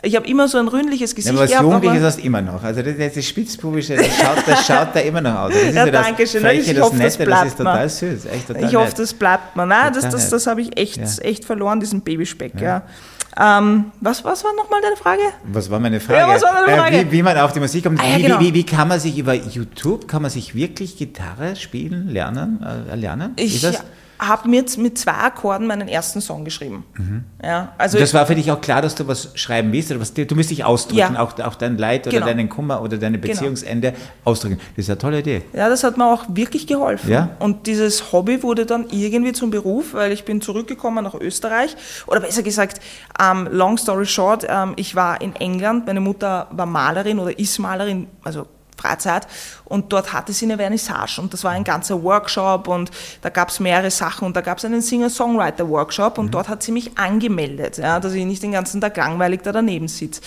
Ich 0.00 0.16
habe 0.16 0.26
immer 0.26 0.48
so 0.48 0.56
ein 0.56 0.68
ründliches 0.68 1.14
Gesicht 1.14 1.34
ja, 1.34 1.58
aber 1.58 1.68
was 1.68 1.74
Jugendliches 1.74 2.02
hast 2.02 2.20
immer 2.20 2.40
noch. 2.40 2.62
Also 2.62 2.80
das, 2.80 2.96
das 2.96 3.16
ist 3.18 3.28
Spitzbubische, 3.28 3.96
das 3.96 4.06
schaut, 4.16 4.38
das 4.46 4.66
schaut 4.66 4.88
da 4.94 5.00
immer 5.00 5.20
noch 5.20 5.34
aus. 5.34 5.52
Das 5.52 5.62
ist 5.62 5.74
ja, 5.74 5.84
ja 5.84 5.92
das 5.92 6.06
danke 6.06 6.26
schön. 6.26 6.40
Freche, 6.40 6.70
ich 6.70 6.74
das 6.74 6.84
hoffe, 6.86 6.96
Nette, 6.96 7.04
das 7.04 7.16
bleibt 7.18 7.42
das 7.42 7.48
ist 7.48 7.56
total 7.58 7.88
süß. 7.90 8.24
Echt 8.32 8.46
total 8.46 8.64
ich 8.64 8.76
hoffe, 8.76 8.94
das 8.96 9.12
bleibt 9.12 9.56
mir. 9.56 9.66
Nein, 9.66 9.92
das, 9.92 10.08
das, 10.08 10.30
das 10.30 10.46
habe 10.46 10.62
ich 10.62 10.78
echt, 10.78 10.96
ja. 10.96 11.22
echt 11.22 11.44
verloren, 11.44 11.80
diesen 11.80 12.00
Babyspeck. 12.00 12.58
Ja. 12.62 12.82
Ähm, 13.38 13.92
was, 14.00 14.24
was 14.24 14.42
war 14.44 14.54
nochmal 14.54 14.80
deine 14.80 14.96
Frage? 14.96 15.20
Was 15.44 15.70
war 15.70 15.78
meine 15.78 16.00
Frage? 16.00 16.20
Ja, 16.20 16.28
was 16.28 16.42
war 16.42 16.54
deine 16.54 16.72
äh, 16.72 16.76
Frage? 16.76 16.96
Äh, 16.96 17.06
wie, 17.06 17.12
wie, 17.12 17.22
man 17.22 17.36
auf 17.36 17.52
die 17.52 17.60
Musik 17.60 17.84
kommt. 17.84 18.00
Ah, 18.00 18.16
ja, 18.16 18.18
genau. 18.18 18.40
wie, 18.40 18.46
wie, 18.46 18.54
wie, 18.54 18.64
kann 18.64 18.88
man 18.88 18.98
sich 18.98 19.18
über 19.18 19.34
YouTube, 19.34 20.08
kann 20.08 20.22
man 20.22 20.30
sich 20.30 20.54
wirklich 20.54 20.96
Gitarre 20.96 21.54
spielen, 21.56 22.08
lernen, 22.08 22.64
äh, 22.90 22.94
lernen? 22.94 23.32
Ich, 23.36 23.66
habe 24.18 24.48
mir 24.48 24.60
jetzt 24.60 24.78
mit 24.78 24.98
zwei 24.98 25.12
Akkorden 25.12 25.66
meinen 25.66 25.88
ersten 25.88 26.20
Song 26.20 26.44
geschrieben. 26.44 26.84
Mhm. 26.96 27.24
Ja, 27.42 27.72
also 27.78 27.96
und 27.98 28.02
das 28.02 28.14
war 28.14 28.26
für 28.26 28.34
dich 28.34 28.50
auch 28.50 28.60
klar, 28.60 28.82
dass 28.82 28.94
du 28.94 29.06
was 29.06 29.30
schreiben 29.34 29.72
willst 29.72 29.90
oder 29.90 30.00
was 30.00 30.14
du 30.14 30.34
musst 30.34 30.50
dich 30.50 30.64
ausdrücken, 30.64 31.14
ja. 31.14 31.20
auch, 31.20 31.38
auch 31.40 31.54
dein 31.54 31.78
Leid 31.78 32.06
oder 32.06 32.16
genau. 32.16 32.26
deinen 32.26 32.48
Kummer 32.48 32.82
oder 32.82 32.96
deine 32.98 33.18
genau. 33.18 33.32
Beziehungsende 33.32 33.92
genau. 33.92 34.04
ausdrücken. 34.24 34.58
Das 34.76 34.84
ist 34.84 34.90
eine 34.90 34.98
tolle 34.98 35.18
Idee. 35.20 35.42
Ja, 35.52 35.68
das 35.68 35.84
hat 35.84 35.96
mir 35.96 36.06
auch 36.06 36.24
wirklich 36.28 36.66
geholfen. 36.66 37.10
Ja? 37.10 37.30
Und 37.38 37.66
dieses 37.66 38.12
Hobby 38.12 38.42
wurde 38.42 38.66
dann 38.66 38.86
irgendwie 38.90 39.32
zum 39.32 39.50
Beruf, 39.50 39.94
weil 39.94 40.12
ich 40.12 40.24
bin 40.24 40.40
zurückgekommen 40.40 41.04
nach 41.04 41.14
Österreich 41.14 41.76
oder 42.06 42.20
besser 42.20 42.42
gesagt, 42.42 42.80
um, 43.18 43.46
ähm, 43.46 43.48
long 43.52 43.78
story 43.78 44.06
short, 44.06 44.44
um, 44.44 44.50
ähm, 44.50 44.72
ich 44.76 44.94
war 44.94 45.20
in 45.20 45.36
England, 45.36 45.86
meine 45.86 46.00
Mutter 46.00 46.48
war 46.50 46.66
Malerin 46.66 47.18
oder 47.18 47.38
ist 47.38 47.58
Malerin, 47.58 48.06
also 48.24 48.46
Freizeit 48.76 49.26
und 49.64 49.92
dort 49.92 50.12
hatte 50.12 50.32
sie 50.32 50.44
eine 50.44 50.56
Vernissage 50.56 51.20
und 51.20 51.32
das 51.32 51.44
war 51.44 51.52
ein 51.52 51.64
ganzer 51.64 52.02
Workshop 52.02 52.68
und 52.68 52.90
da 53.22 53.28
gab 53.28 53.48
es 53.48 53.60
mehrere 53.60 53.90
Sachen 53.90 54.26
und 54.26 54.36
da 54.36 54.40
gab 54.40 54.58
es 54.58 54.64
einen 54.64 54.82
Singer-Songwriter-Workshop 54.82 56.18
und 56.18 56.26
mhm. 56.26 56.30
dort 56.30 56.48
hat 56.48 56.62
sie 56.62 56.72
mich 56.72 56.96
angemeldet, 56.98 57.78
ja, 57.78 58.00
dass 58.00 58.12
ich 58.12 58.24
nicht 58.24 58.42
den 58.42 58.52
ganzen 58.52 58.80
Tag 58.80 58.96
langweilig 58.96 59.42
da 59.42 59.52
daneben 59.52 59.88
sitze. 59.88 60.20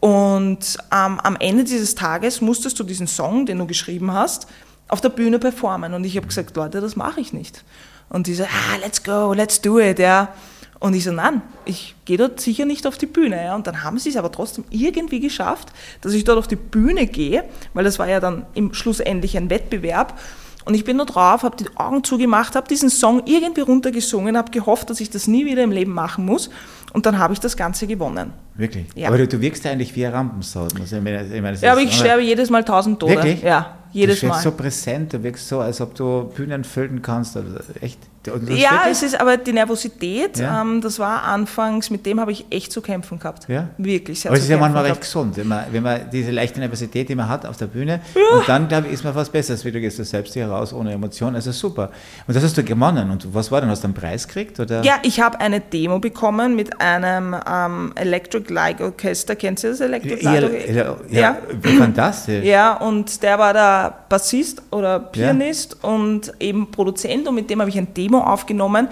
Und 0.00 0.76
ähm, 0.92 1.20
am 1.20 1.36
Ende 1.36 1.64
dieses 1.64 1.94
Tages 1.94 2.40
musstest 2.40 2.78
du 2.78 2.84
diesen 2.84 3.06
Song, 3.06 3.46
den 3.46 3.58
du 3.58 3.66
geschrieben 3.66 4.12
hast, 4.12 4.46
auf 4.88 5.00
der 5.00 5.08
Bühne 5.08 5.38
performen 5.38 5.94
und 5.94 6.04
ich 6.04 6.16
habe 6.16 6.26
gesagt, 6.26 6.56
Leute, 6.56 6.80
das 6.80 6.96
mache 6.96 7.20
ich 7.20 7.32
nicht. 7.32 7.64
Und 8.08 8.26
diese, 8.26 8.44
ah, 8.44 8.76
let's 8.80 9.02
go, 9.02 9.32
let's 9.32 9.60
do 9.60 9.80
it, 9.80 9.98
ja. 9.98 10.28
Und 10.78 10.94
ich 10.94 11.04
so, 11.04 11.12
nein, 11.12 11.40
ich 11.64 11.94
gehe 12.04 12.18
dort 12.18 12.40
sicher 12.40 12.66
nicht 12.66 12.86
auf 12.86 12.98
die 12.98 13.06
Bühne. 13.06 13.42
Ja. 13.42 13.54
Und 13.54 13.66
dann 13.66 13.82
haben 13.82 13.98
sie 13.98 14.10
es 14.10 14.16
aber 14.16 14.30
trotzdem 14.30 14.64
irgendwie 14.70 15.20
geschafft, 15.20 15.68
dass 16.02 16.12
ich 16.12 16.24
dort 16.24 16.38
auf 16.38 16.48
die 16.48 16.56
Bühne 16.56 17.06
gehe, 17.06 17.44
weil 17.72 17.84
das 17.84 17.98
war 17.98 18.08
ja 18.08 18.20
dann 18.20 18.46
im 18.54 18.74
schlussendlich 18.74 19.36
ein 19.36 19.48
Wettbewerb. 19.48 20.18
Und 20.66 20.74
ich 20.74 20.84
bin 20.84 20.96
nur 20.96 21.06
drauf, 21.06 21.44
habe 21.44 21.56
die 21.56 21.68
Augen 21.76 22.02
zugemacht, 22.02 22.56
habe 22.56 22.66
diesen 22.66 22.90
Song 22.90 23.22
irgendwie 23.24 23.60
runtergesungen, 23.60 24.36
habe 24.36 24.50
gehofft, 24.50 24.90
dass 24.90 25.00
ich 25.00 25.08
das 25.08 25.28
nie 25.28 25.46
wieder 25.46 25.62
im 25.62 25.70
Leben 25.70 25.92
machen 25.92 26.26
muss. 26.26 26.50
Und 26.92 27.06
dann 27.06 27.18
habe 27.18 27.32
ich 27.32 27.40
das 27.40 27.56
Ganze 27.56 27.86
gewonnen. 27.86 28.32
Wirklich? 28.56 28.86
Ja. 28.96 29.08
Aber 29.08 29.18
du, 29.18 29.28
du 29.28 29.40
wirkst 29.40 29.64
eigentlich 29.66 29.94
wie 29.94 30.04
ein 30.04 30.12
Rampensau. 30.12 30.66
Ich 30.66 30.74
meine, 30.74 31.24
ich 31.24 31.40
meine, 31.40 31.56
ja, 31.58 31.72
aber 31.72 31.82
ich 31.82 31.94
sterbe 31.94 32.22
jedes 32.22 32.50
Mal 32.50 32.64
tausend 32.64 32.98
Tode. 32.98 33.14
Wirklich? 33.14 33.42
Ja, 33.42 33.76
jedes 33.92 34.20
du 34.20 34.26
Mal. 34.26 34.42
so 34.42 34.50
präsent, 34.50 35.12
du 35.12 35.22
wirkst 35.22 35.46
so, 35.46 35.60
als 35.60 35.80
ob 35.80 35.94
du 35.94 36.32
Bühnen 36.34 36.64
füllen 36.64 37.00
kannst. 37.00 37.36
Also 37.36 37.54
echt. 37.80 38.00
Ja, 38.48 38.84
es 38.90 39.02
ist 39.02 39.20
aber 39.20 39.36
die 39.36 39.52
Nervosität, 39.52 40.38
ja. 40.38 40.62
ähm, 40.62 40.80
das 40.80 40.98
war 40.98 41.22
anfangs, 41.22 41.90
mit 41.90 42.06
dem 42.06 42.20
habe 42.20 42.32
ich 42.32 42.46
echt 42.50 42.72
zu 42.72 42.80
kämpfen 42.80 43.18
gehabt. 43.18 43.48
Ja. 43.48 43.68
Wirklich 43.78 44.20
sehr 44.20 44.30
Aber 44.30 44.38
es 44.38 44.44
ist 44.44 44.50
ja 44.50 44.58
manchmal 44.58 44.86
recht 44.86 45.00
gesund, 45.00 45.36
wenn 45.36 45.48
man, 45.48 45.64
wenn 45.70 45.82
man 45.82 46.10
diese 46.10 46.30
leichte 46.30 46.60
Nervosität, 46.60 47.08
die 47.08 47.14
man 47.14 47.28
hat 47.28 47.46
auf 47.46 47.56
der 47.56 47.66
Bühne, 47.66 48.00
ja. 48.14 48.38
und 48.38 48.48
dann, 48.48 48.68
glaube 48.68 48.88
ich, 48.88 48.94
ist 48.94 49.04
man 49.04 49.14
was 49.14 49.30
Besseres, 49.30 49.64
wie 49.64 49.72
du 49.72 49.80
gehst 49.80 49.98
du 49.98 50.04
selbst 50.04 50.34
hier 50.34 50.48
raus 50.48 50.72
ohne 50.72 50.92
Emotion. 50.92 51.34
Also 51.34 51.52
super. 51.52 51.90
Und 52.26 52.36
das 52.36 52.42
hast 52.42 52.56
du 52.56 52.62
gewonnen. 52.62 53.10
Und 53.10 53.34
was 53.34 53.50
war 53.50 53.60
denn? 53.60 53.70
Hast 53.70 53.82
du 53.82 53.88
einen 53.88 53.94
Preis 53.94 54.26
gekriegt? 54.26 54.58
Oder? 54.60 54.82
Ja, 54.82 54.98
ich 55.02 55.20
habe 55.20 55.40
eine 55.40 55.60
Demo 55.60 55.98
bekommen 55.98 56.56
mit 56.56 56.80
einem 56.80 57.36
ähm, 57.48 57.92
Electric 57.94 58.52
Light 58.52 58.80
Orchester. 58.80 59.36
Kennst 59.36 59.64
du 59.64 59.68
das 59.68 59.80
Electric 59.80 60.22
Light 60.22 60.44
Orchester? 60.44 60.72
Ja, 60.72 60.96
ja, 61.10 61.20
ja. 61.20 61.70
fantastisch. 61.78 62.44
Ja, 62.44 62.74
und 62.76 63.22
der 63.22 63.38
war 63.38 63.52
der 63.52 63.94
Bassist 64.08 64.62
oder 64.70 64.98
Pianist 64.98 65.82
und 65.82 66.32
eben 66.40 66.70
Produzent 66.70 67.26
und 67.28 67.34
mit 67.34 67.50
dem 67.50 67.60
habe 67.60 67.70
ich 67.70 67.78
ein 67.78 67.92
Demo 67.94 68.15
Demo 68.16 68.20
aufgenommen. 68.20 68.88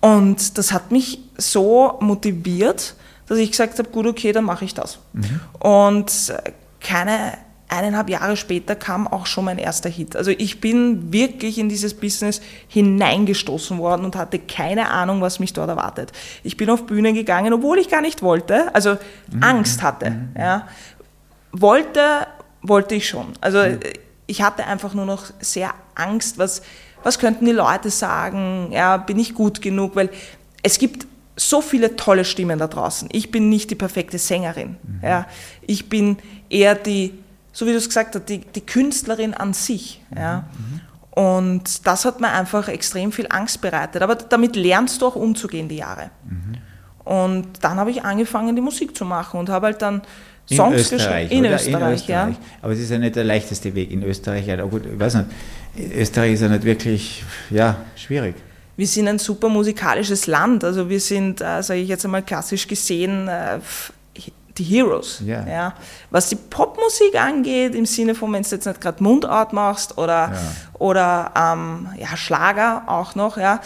Und 0.00 0.56
das 0.58 0.72
hat 0.72 0.90
mich 0.90 1.20
so 1.36 1.98
motiviert, 2.00 2.94
dass 3.26 3.38
ich 3.38 3.50
gesagt 3.50 3.78
habe, 3.78 3.88
gut, 3.90 4.06
okay, 4.06 4.32
dann 4.32 4.44
mache 4.44 4.64
ich 4.64 4.74
das. 4.74 4.98
Mhm. 5.12 5.40
Und 5.60 6.34
keine 6.80 7.34
eineinhalb 7.68 8.10
Jahre 8.10 8.36
später 8.36 8.74
kam 8.74 9.06
auch 9.06 9.26
schon 9.26 9.44
mein 9.44 9.58
erster 9.58 9.88
Hit. 9.88 10.16
Also 10.16 10.32
ich 10.32 10.60
bin 10.60 11.12
wirklich 11.12 11.56
in 11.56 11.68
dieses 11.68 11.94
Business 11.94 12.40
hineingestoßen 12.66 13.78
worden 13.78 14.04
und 14.04 14.16
hatte 14.16 14.40
keine 14.40 14.90
Ahnung, 14.90 15.20
was 15.20 15.38
mich 15.38 15.52
dort 15.52 15.68
erwartet. 15.68 16.10
Ich 16.42 16.56
bin 16.56 16.68
auf 16.68 16.86
Bühnen 16.86 17.14
gegangen, 17.14 17.52
obwohl 17.52 17.78
ich 17.78 17.88
gar 17.88 18.00
nicht 18.00 18.22
wollte, 18.22 18.74
also 18.74 18.96
mhm. 19.30 19.42
Angst 19.42 19.82
hatte. 19.82 20.10
Mhm. 20.10 20.30
Ja. 20.36 20.66
Wollte, 21.52 22.26
wollte 22.60 22.96
ich 22.96 23.08
schon. 23.08 23.34
Also 23.40 23.58
mhm. 23.58 23.78
ich 24.26 24.42
hatte 24.42 24.66
einfach 24.66 24.92
nur 24.92 25.06
noch 25.06 25.26
sehr 25.38 25.72
Angst, 25.94 26.38
was 26.38 26.62
was 27.02 27.18
könnten 27.18 27.44
die 27.44 27.52
Leute 27.52 27.90
sagen, 27.90 28.70
ja, 28.72 28.96
bin 28.96 29.18
ich 29.18 29.34
gut 29.34 29.62
genug, 29.62 29.96
weil 29.96 30.10
es 30.62 30.78
gibt 30.78 31.06
so 31.36 31.62
viele 31.62 31.96
tolle 31.96 32.24
Stimmen 32.24 32.58
da 32.58 32.66
draußen. 32.66 33.08
Ich 33.12 33.30
bin 33.30 33.48
nicht 33.48 33.70
die 33.70 33.74
perfekte 33.74 34.18
Sängerin. 34.18 34.76
Mhm. 34.82 35.00
Ja. 35.02 35.26
Ich 35.62 35.88
bin 35.88 36.18
eher 36.50 36.74
die, 36.74 37.14
so 37.52 37.66
wie 37.66 37.70
du 37.70 37.78
es 37.78 37.88
gesagt 37.88 38.14
hast, 38.14 38.28
die, 38.28 38.40
die 38.40 38.60
Künstlerin 38.60 39.32
an 39.34 39.54
sich. 39.54 40.02
Mhm. 40.10 40.18
Ja. 40.18 40.44
Mhm. 40.56 40.80
Und 41.10 41.86
das 41.86 42.04
hat 42.04 42.20
mir 42.20 42.30
einfach 42.30 42.68
extrem 42.68 43.10
viel 43.10 43.26
Angst 43.30 43.60
bereitet. 43.60 44.02
Aber 44.02 44.14
damit 44.14 44.54
lernst 44.54 45.02
du 45.02 45.06
auch 45.06 45.16
umzugehen, 45.16 45.68
die 45.68 45.76
Jahre. 45.76 46.10
Mhm. 46.24 46.56
Und 47.04 47.48
dann 47.62 47.78
habe 47.78 47.90
ich 47.90 48.04
angefangen, 48.04 48.54
die 48.54 48.62
Musik 48.62 48.96
zu 48.96 49.04
machen 49.04 49.40
und 49.40 49.48
habe 49.48 49.66
halt 49.66 49.82
dann 49.82 50.02
Songs 50.56 50.90
geschrieben. 50.90 51.30
In, 51.30 51.44
in 51.44 51.52
Österreich, 51.52 52.06
ja. 52.08 52.32
Aber 52.62 52.72
es 52.72 52.80
ist 52.80 52.90
ja 52.90 52.98
nicht 52.98 53.16
der 53.16 53.24
leichteste 53.24 53.74
Weg 53.74 53.90
in 53.90 54.02
Österreich. 54.02 54.46
Ja, 54.46 54.62
gut, 54.62 54.82
ich 54.86 54.98
weiß 54.98 55.14
nicht, 55.14 55.26
Österreich 55.94 56.32
ist 56.32 56.42
ja 56.42 56.48
nicht 56.48 56.64
wirklich 56.64 57.24
ja, 57.50 57.76
schwierig. 57.96 58.34
Wir 58.76 58.86
sind 58.86 59.08
ein 59.08 59.18
super 59.18 59.48
musikalisches 59.48 60.26
Land. 60.26 60.64
Also 60.64 60.88
wir 60.88 61.00
sind, 61.00 61.40
äh, 61.40 61.62
sage 61.62 61.80
ich 61.80 61.88
jetzt 61.88 62.04
einmal 62.04 62.22
klassisch 62.22 62.66
gesehen, 62.66 63.28
äh, 63.28 63.58
die 64.56 64.64
Heroes. 64.64 65.22
Yeah. 65.24 65.48
Ja. 65.48 65.74
Was 66.10 66.28
die 66.28 66.36
Popmusik 66.36 67.20
angeht, 67.20 67.74
im 67.74 67.86
Sinne 67.86 68.14
von, 68.14 68.32
wenn 68.32 68.42
du 68.42 68.48
jetzt 68.48 68.66
nicht 68.66 68.80
gerade 68.80 69.02
Mundart 69.02 69.52
machst 69.52 69.96
oder, 69.98 70.32
ja. 70.32 70.40
oder 70.78 71.32
ähm, 71.36 71.88
ja, 71.98 72.16
Schlager 72.16 72.84
auch 72.86 73.14
noch, 73.14 73.36
ja, 73.36 73.60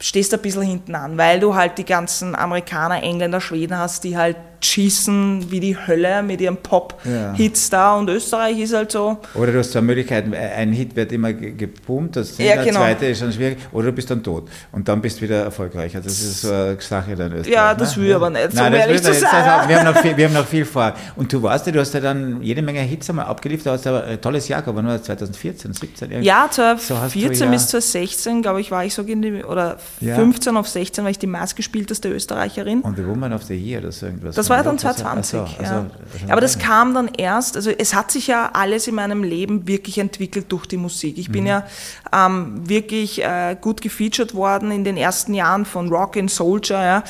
stehst 0.00 0.32
du 0.32 0.36
ein 0.36 0.42
bisschen 0.42 0.62
hinten 0.62 0.94
an, 0.94 1.16
weil 1.18 1.40
du 1.40 1.54
halt 1.54 1.78
die 1.78 1.84
ganzen 1.84 2.34
Amerikaner, 2.34 3.02
Engländer, 3.02 3.40
Schweden 3.40 3.76
hast, 3.76 4.04
die 4.04 4.16
halt 4.16 4.36
schießen 4.62 5.50
wie 5.50 5.60
die 5.60 5.76
Hölle 5.76 6.22
mit 6.22 6.40
ihren 6.40 6.56
Pop-Hits 6.56 7.70
da 7.70 7.96
und 7.96 8.08
Österreich 8.10 8.58
ist 8.58 8.74
halt 8.74 8.92
so. 8.92 9.18
Oder 9.34 9.52
du 9.52 9.58
hast 9.58 9.72
zwei 9.72 9.80
Möglichkeiten, 9.80 10.34
ein 10.34 10.72
Hit 10.72 10.96
wird 10.96 11.12
immer 11.12 11.32
geboomt, 11.32 12.16
das 12.16 12.38
Ja, 12.38 12.56
der 12.56 12.64
genau. 12.64 12.80
zweite 12.80 13.06
ist 13.06 13.22
dann 13.22 13.32
schwierig, 13.32 13.58
oder 13.72 13.86
du 13.86 13.92
bist 13.92 14.10
dann 14.10 14.22
tot 14.22 14.48
und 14.72 14.88
dann 14.88 15.00
bist 15.00 15.18
du 15.18 15.22
wieder 15.22 15.42
erfolgreich. 15.44 15.94
Also 15.96 16.08
das 16.08 16.20
ist 16.20 16.42
so 16.42 16.52
eine 16.52 16.76
Sache 16.80 17.14
dann 17.16 17.32
Österreich. 17.32 17.54
Ja, 17.54 17.74
das 17.74 17.96
ne? 17.96 18.02
will 18.02 18.14
aber 18.14 18.30
nicht, 18.30 18.52
so 18.52 18.56
Nein, 18.58 18.72
das 18.72 18.80
ehrlich 18.82 19.02
zu 19.02 19.14
sein. 19.14 19.24
Also, 19.32 19.68
wir, 19.68 19.78
haben 19.80 19.84
noch 19.94 20.00
viel, 20.00 20.16
wir 20.16 20.24
haben 20.26 20.34
noch 20.34 20.46
viel 20.46 20.64
vor. 20.64 20.94
Und 21.16 21.32
du 21.32 21.42
warst 21.42 21.66
ja, 21.66 21.72
du 21.72 21.80
hast 21.80 21.94
ja 21.94 22.00
dann 22.00 22.42
jede 22.42 22.62
Menge 22.62 22.80
Hits 22.80 23.08
einmal 23.10 23.26
abgeliefert, 23.26 23.66
du 23.66 23.70
hast 23.70 23.86
aber 23.86 24.04
ein 24.04 24.20
tolles 24.20 24.48
Jahr 24.48 24.60
gehabt, 24.62 24.76
aber 24.78 24.82
nur 24.86 25.02
2014, 25.02 25.72
17 25.72 26.10
irgendwie. 26.10 26.26
Ja, 26.26 26.48
So 26.50 26.62
hast 26.64 26.90
du 26.90 26.94
2014 26.94 27.46
ja- 27.46 27.50
bis 27.50 27.66
2016, 27.68 28.42
glaube 28.42 28.60
ich, 28.60 28.70
war 28.70 28.84
ich 28.84 28.94
so 28.94 29.02
in 29.02 29.22
die, 29.22 29.42
oder 29.44 29.78
Ja. 30.00 30.14
15 30.16 30.56
auf 30.56 30.68
16 30.68 31.04
war 31.04 31.10
ich 31.10 31.18
die 31.18 31.26
meistgespielteste 31.26 32.08
Österreicherin. 32.08 32.80
Und 32.82 32.96
The 32.96 33.06
Woman 33.06 33.32
of 33.32 33.42
the 33.44 33.54
Year 33.54 33.80
oder 33.80 33.92
so 33.92 34.06
irgendwas. 34.06 34.34
Das 34.34 34.49
war 34.50 34.62
dann 34.62 34.72
Also, 34.74 34.88
2020. 34.88 35.40
also, 35.40 35.62
ja. 35.62 35.70
also, 35.70 35.86
Aber 36.32 36.40
das 36.42 36.58
kam 36.58 36.92
dann 36.94 37.08
erst, 37.16 37.56
also 37.56 37.70
es 37.70 37.94
hat 37.94 38.10
sich 38.10 38.26
ja 38.26 38.50
alles 38.52 38.86
in 38.88 38.94
meinem 38.96 39.22
Leben 39.22 39.66
wirklich 39.66 39.98
entwickelt 39.98 40.50
durch 40.52 40.66
die 40.66 40.76
Musik. 40.76 41.16
Ich 41.16 41.28
Mhm. 41.28 41.32
bin 41.32 41.46
ja 41.46 41.64
ähm, 42.12 42.68
wirklich 42.68 43.24
äh, 43.24 43.56
gut 43.60 43.80
gefeatured 43.80 44.34
worden 44.34 44.70
in 44.72 44.84
den 44.84 44.96
ersten 44.96 45.32
Jahren 45.34 45.64
von 45.64 45.88
Rock 45.88 46.16
and 46.18 46.30
Soldier, 46.30 46.82
ja. 46.84 47.02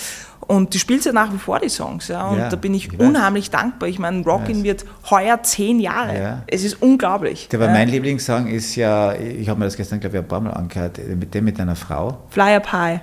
Und 0.46 0.74
die 0.74 0.80
spielt 0.80 1.04
ja 1.04 1.12
nach 1.12 1.32
wie 1.32 1.38
vor 1.38 1.60
die 1.60 1.68
Songs, 1.68 2.08
ja. 2.08 2.26
Und 2.26 2.38
Ja, 2.38 2.48
da 2.48 2.56
bin 2.56 2.74
ich, 2.74 2.88
ich 2.88 2.98
weiß. 2.98 3.06
unheimlich 3.06 3.50
dankbar. 3.50 3.88
Ich 3.88 4.00
meine, 4.00 4.24
Rockin 4.24 4.56
weiß. 4.58 4.64
wird 4.64 4.84
heuer 5.08 5.40
zehn 5.44 5.78
Jahre. 5.78 6.18
Ja. 6.20 6.42
Es 6.48 6.64
ist 6.64 6.82
unglaublich. 6.82 7.48
Aber 7.54 7.66
ja. 7.66 7.70
mein 7.72 7.88
Lieblingssong 7.88 8.48
ist 8.48 8.74
ja, 8.74 9.12
ich 9.14 9.48
habe 9.48 9.60
mir 9.60 9.66
das 9.66 9.76
gestern, 9.76 10.00
glaube 10.00 10.16
ich, 10.16 10.22
ein 10.22 10.26
paar 10.28 10.40
Mal 10.40 10.50
angehört, 10.50 10.98
mit 11.06 11.32
dem 11.34 11.44
mit 11.44 11.56
deiner 11.60 11.76
Frau. 11.76 12.24
Fly 12.30 12.56
Up 12.56 12.72
High. 12.72 13.00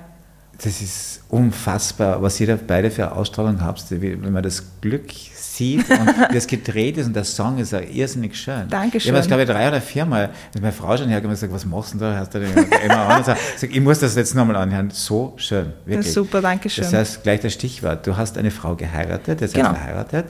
Das 0.60 0.82
ist 0.82 1.20
unfassbar, 1.28 2.20
was 2.20 2.40
ihr 2.40 2.48
da 2.48 2.58
beide 2.66 2.90
für 2.90 3.12
Ausstrahlung 3.12 3.62
habt, 3.62 3.84
wenn 3.90 4.32
man 4.32 4.42
das 4.42 4.64
Glück 4.80 5.04
sieht 5.34 5.88
und 5.88 6.08
wie 6.32 6.36
es 6.36 6.48
gedreht 6.48 6.96
ist 6.98 7.06
und 7.06 7.14
der 7.14 7.22
Song 7.24 7.58
ist 7.58 7.70
ja 7.70 7.80
irrsinnig 7.80 8.36
schön. 8.36 8.68
Dankeschön. 8.68 9.00
Ich 9.00 9.08
habe 9.08 9.18
das, 9.18 9.28
glaube 9.28 9.42
ich, 9.44 9.48
drei 9.48 9.68
oder 9.68 9.80
viermal 9.80 10.30
mit 10.52 10.62
meiner 10.62 10.72
Frau 10.72 10.96
schon 10.96 11.08
hergekommen 11.08 11.36
und 11.36 11.40
gesagt, 11.40 11.52
was 11.52 11.64
machst 11.64 11.94
du 11.94 11.98
denn 11.98 12.12
da? 12.12 12.18
Hast 12.18 12.34
du 12.34 12.40
immer 12.40 13.08
an? 13.08 13.24
Sag, 13.24 13.38
ich 13.70 13.80
muss 13.80 14.00
das 14.00 14.16
jetzt 14.16 14.34
nochmal 14.34 14.56
anhören. 14.56 14.90
So 14.90 15.34
schön, 15.36 15.72
wirklich. 15.86 16.12
super, 16.12 16.40
danke 16.40 16.68
schön. 16.68 16.82
Das 16.84 16.92
heißt, 16.92 17.22
gleich 17.22 17.40
das 17.40 17.52
Stichwort, 17.52 18.04
du 18.06 18.16
hast 18.16 18.36
eine 18.36 18.50
Frau 18.50 18.74
geheiratet, 18.74 19.40
jetzt 19.40 19.54
Genau. 19.54 19.70
verheiratet. 19.70 20.26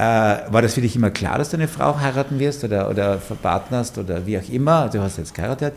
Äh, 0.00 0.02
war 0.52 0.62
das 0.62 0.74
für 0.74 0.80
dich 0.80 0.94
immer 0.94 1.10
klar, 1.10 1.38
dass 1.38 1.50
du 1.50 1.56
eine 1.56 1.66
Frau 1.66 1.98
heiraten 1.98 2.38
wirst 2.38 2.62
oder, 2.62 2.88
oder 2.88 3.18
verpartnerst 3.18 3.98
oder 3.98 4.24
wie 4.26 4.38
auch 4.38 4.48
immer? 4.48 4.88
Du 4.88 5.00
hast 5.02 5.18
jetzt 5.18 5.34
geheiratet. 5.34 5.74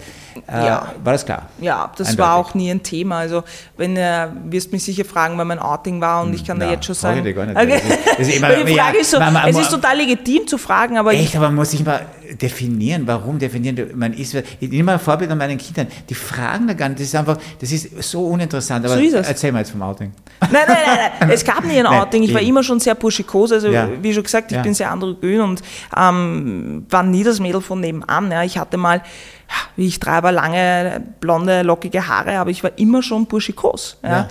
Äh, 0.48 0.66
Ja. 0.68 0.92
War 1.04 1.14
das 1.14 1.26
klar? 1.26 1.48
Ja, 1.60 1.92
das 1.98 2.10
Eindeutig. 2.10 2.20
war 2.30 2.36
auch 2.36 2.54
nie 2.54 2.70
ein 2.70 2.84
Thema. 2.84 3.18
Also, 3.18 3.44
wenn 3.78 3.98
äh, 3.98 4.28
wirst 4.46 4.72
mich 4.72 4.84
sicher 4.84 5.06
fragen, 5.06 5.40
wann 5.40 5.48
mein 5.48 5.58
Outing 5.58 6.00
war 6.02 6.22
und 6.22 6.36
ich 6.36 6.46
kann 6.46 6.60
da 6.60 6.68
na, 6.68 6.74
jetzt 6.74 6.86
schon 6.86 6.94
sagen. 6.94 7.18
ich 7.18 7.24
dich 7.24 7.36
gar 7.36 7.48
nicht. 7.48 7.58
Okay. 7.58 7.82
Das 7.88 7.98
ist- 7.98 8.08
das 8.20 8.28
ist 8.28 8.36
immer- 8.38 8.48
Weil 8.50 8.64
die 8.66 8.74
ja, 8.74 8.84
Frage 8.84 8.98
ist 9.00 9.10
so, 9.10 9.18
man- 9.20 9.34
man- 9.34 9.50
es 9.50 9.58
ist 9.58 9.72
total 9.72 9.98
legitim 9.98 10.46
zu 10.46 10.60
fragen, 10.60 10.98
aber 11.00 11.14
Echt, 11.14 11.24
ich, 11.24 11.36
aber 11.38 11.48
man 11.48 11.56
muss 11.56 11.72
sich 11.72 11.84
mal 11.84 12.06
definieren, 12.40 13.04
warum 13.08 13.40
definieren. 13.40 13.92
Man 13.96 14.14
ist, 14.14 14.34
ich 14.36 14.70
nehme 14.70 14.84
mal 14.84 14.94
ein 14.94 15.00
Vorbild 15.00 15.30
an 15.32 15.38
meinen 15.38 15.58
Kindern, 15.58 15.88
die 16.10 16.14
fragen 16.14 16.68
da 16.68 16.74
gar 16.74 16.90
nicht, 16.90 17.00
das 17.00 17.08
ist 17.08 17.16
einfach, 17.16 17.38
das 17.60 17.72
ist 17.72 17.90
so 18.04 18.26
uninteressant. 18.28 18.86
Aber 18.86 18.96
So 18.96 19.02
ist 19.02 19.14
es. 19.14 19.28
erzähl 19.28 19.52
mal 19.52 19.60
jetzt 19.60 19.72
vom 19.72 19.82
Outing. 19.82 20.12
nein, 20.42 20.52
nein, 20.52 20.78
nein, 20.86 21.12
nein, 21.20 21.30
es 21.32 21.44
gab 21.44 21.64
nie 21.66 21.80
ein 21.80 21.86
Outing. 21.88 22.24
Ich 22.24 22.34
war 22.34 22.42
immer 22.42 22.64
schon 22.64 22.80
sehr 22.80 22.96
burschikos. 22.96 23.52
Also, 23.52 23.70
Ja. 23.70 23.90
wie 24.02 24.14
schon 24.14 24.24
gesagt, 24.24 24.52
ich 24.52 24.58
Ja. 24.58 24.64
bin 24.64 24.74
sehr 24.74 24.92
androgyn 24.92 25.42
und 25.42 25.62
ähm, 25.98 26.86
war 26.90 27.04
nie 27.04 27.24
das 27.24 27.40
Mädel 27.40 27.62
von 27.62 27.80
nebenan. 27.80 28.32
Ja. 28.32 28.44
Ich 28.44 28.58
hatte 28.58 28.78
mal, 28.78 29.02
wie 29.76 29.88
ich 29.88 30.00
treibe, 30.00 30.32
lange, 30.32 31.02
blonde, 31.20 31.62
lockige 31.64 32.08
Haare, 32.08 32.38
aber 32.40 32.50
ich 32.50 32.64
war 32.64 32.72
immer 32.78 33.02
schon 33.04 33.26
burschikos. 33.26 33.98
Ja. 34.04 34.10
Ja. 34.10 34.28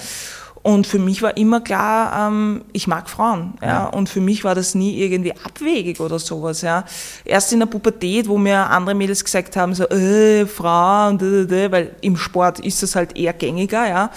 Und 0.62 0.86
für 0.86 0.98
mich 0.98 1.22
war 1.22 1.36
immer 1.38 1.62
klar, 1.62 2.28
ähm, 2.28 2.62
ich 2.74 2.86
mag 2.86 3.08
Frauen. 3.08 3.54
Ja? 3.62 3.66
Ja. 3.68 3.84
Und 3.86 4.10
für 4.10 4.20
mich 4.20 4.44
war 4.44 4.54
das 4.54 4.74
nie 4.74 4.98
irgendwie 4.98 5.32
abwegig 5.32 6.00
oder 6.00 6.18
sowas. 6.18 6.60
Ja? 6.60 6.84
Erst 7.24 7.52
in 7.54 7.60
der 7.60 7.66
Pubertät, 7.66 8.28
wo 8.28 8.36
mir 8.36 8.68
andere 8.68 8.94
Mädels 8.94 9.24
gesagt 9.24 9.56
haben, 9.56 9.74
so, 9.74 9.88
äh, 9.88 10.44
Frau 10.46 11.08
und 11.08 11.22
da, 11.22 11.26
da, 11.26 11.44
da, 11.44 11.72
weil 11.72 11.96
im 12.02 12.16
Sport 12.18 12.60
ist 12.60 12.82
das 12.82 12.94
halt 12.94 13.16
eher 13.16 13.32
gängiger. 13.32 13.88
Ja? 13.88 14.10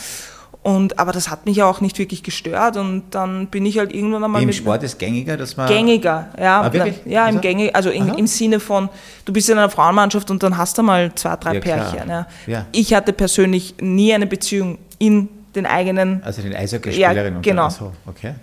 Und, 0.63 0.99
aber 0.99 1.13
das 1.13 1.29
hat 1.29 1.45
mich 1.45 1.57
ja 1.57 1.65
auch 1.65 1.79
nicht 1.81 1.97
wirklich 1.99 2.23
gestört 2.23 2.75
und 2.77 3.03
dann 3.11 3.47
bin 3.47 3.65
ich 3.65 3.77
halt 3.77 3.93
irgendwann 3.93 4.23
einmal 4.23 4.41
Im 4.41 4.47
mit 4.47 4.55
Sport 4.55 4.83
ist 4.83 4.97
gängiger, 4.97 5.35
dass 5.37 5.57
man. 5.57 5.67
gängiger, 5.67 6.29
ja, 6.39 6.61
Ah, 6.61 6.71
wirklich? 6.73 6.95
ja, 7.05 7.23
im 7.23 7.35
Also? 7.37 7.39
gängig, 7.39 7.75
also 7.75 7.89
in, 7.89 8.07
im 8.15 8.27
Sinne 8.27 8.61
von, 8.61 8.87
du 9.25 9.33
bist 9.33 9.49
in 9.49 9.57
einer 9.57 9.69
Frauenmannschaft 9.69 10.31
und 10.31 10.41
dann 10.41 10.57
hast 10.57 10.77
du 10.77 10.83
mal 10.83 11.13
zwei, 11.15 11.35
drei 11.35 11.55
Ja. 11.55 11.59
Pärchen. 11.59 12.09
Ja. 12.09 12.27
Ja. 12.47 12.65
Ich 12.71 12.93
hatte 12.93 13.11
persönlich 13.11 13.75
nie 13.81 14.13
eine 14.13 14.25
Beziehung 14.25 14.77
in 14.99 15.27
den 15.55 15.65
eigenen 15.65 16.23
Also 16.23 16.41
den 16.41 16.55
Eishockeyspielerin 16.55 17.33
Ja, 17.33 17.37
und 17.37 17.41
genau. 17.43 17.65
Ach 17.65 17.71
so, 17.71 17.93
okay. 18.05 18.35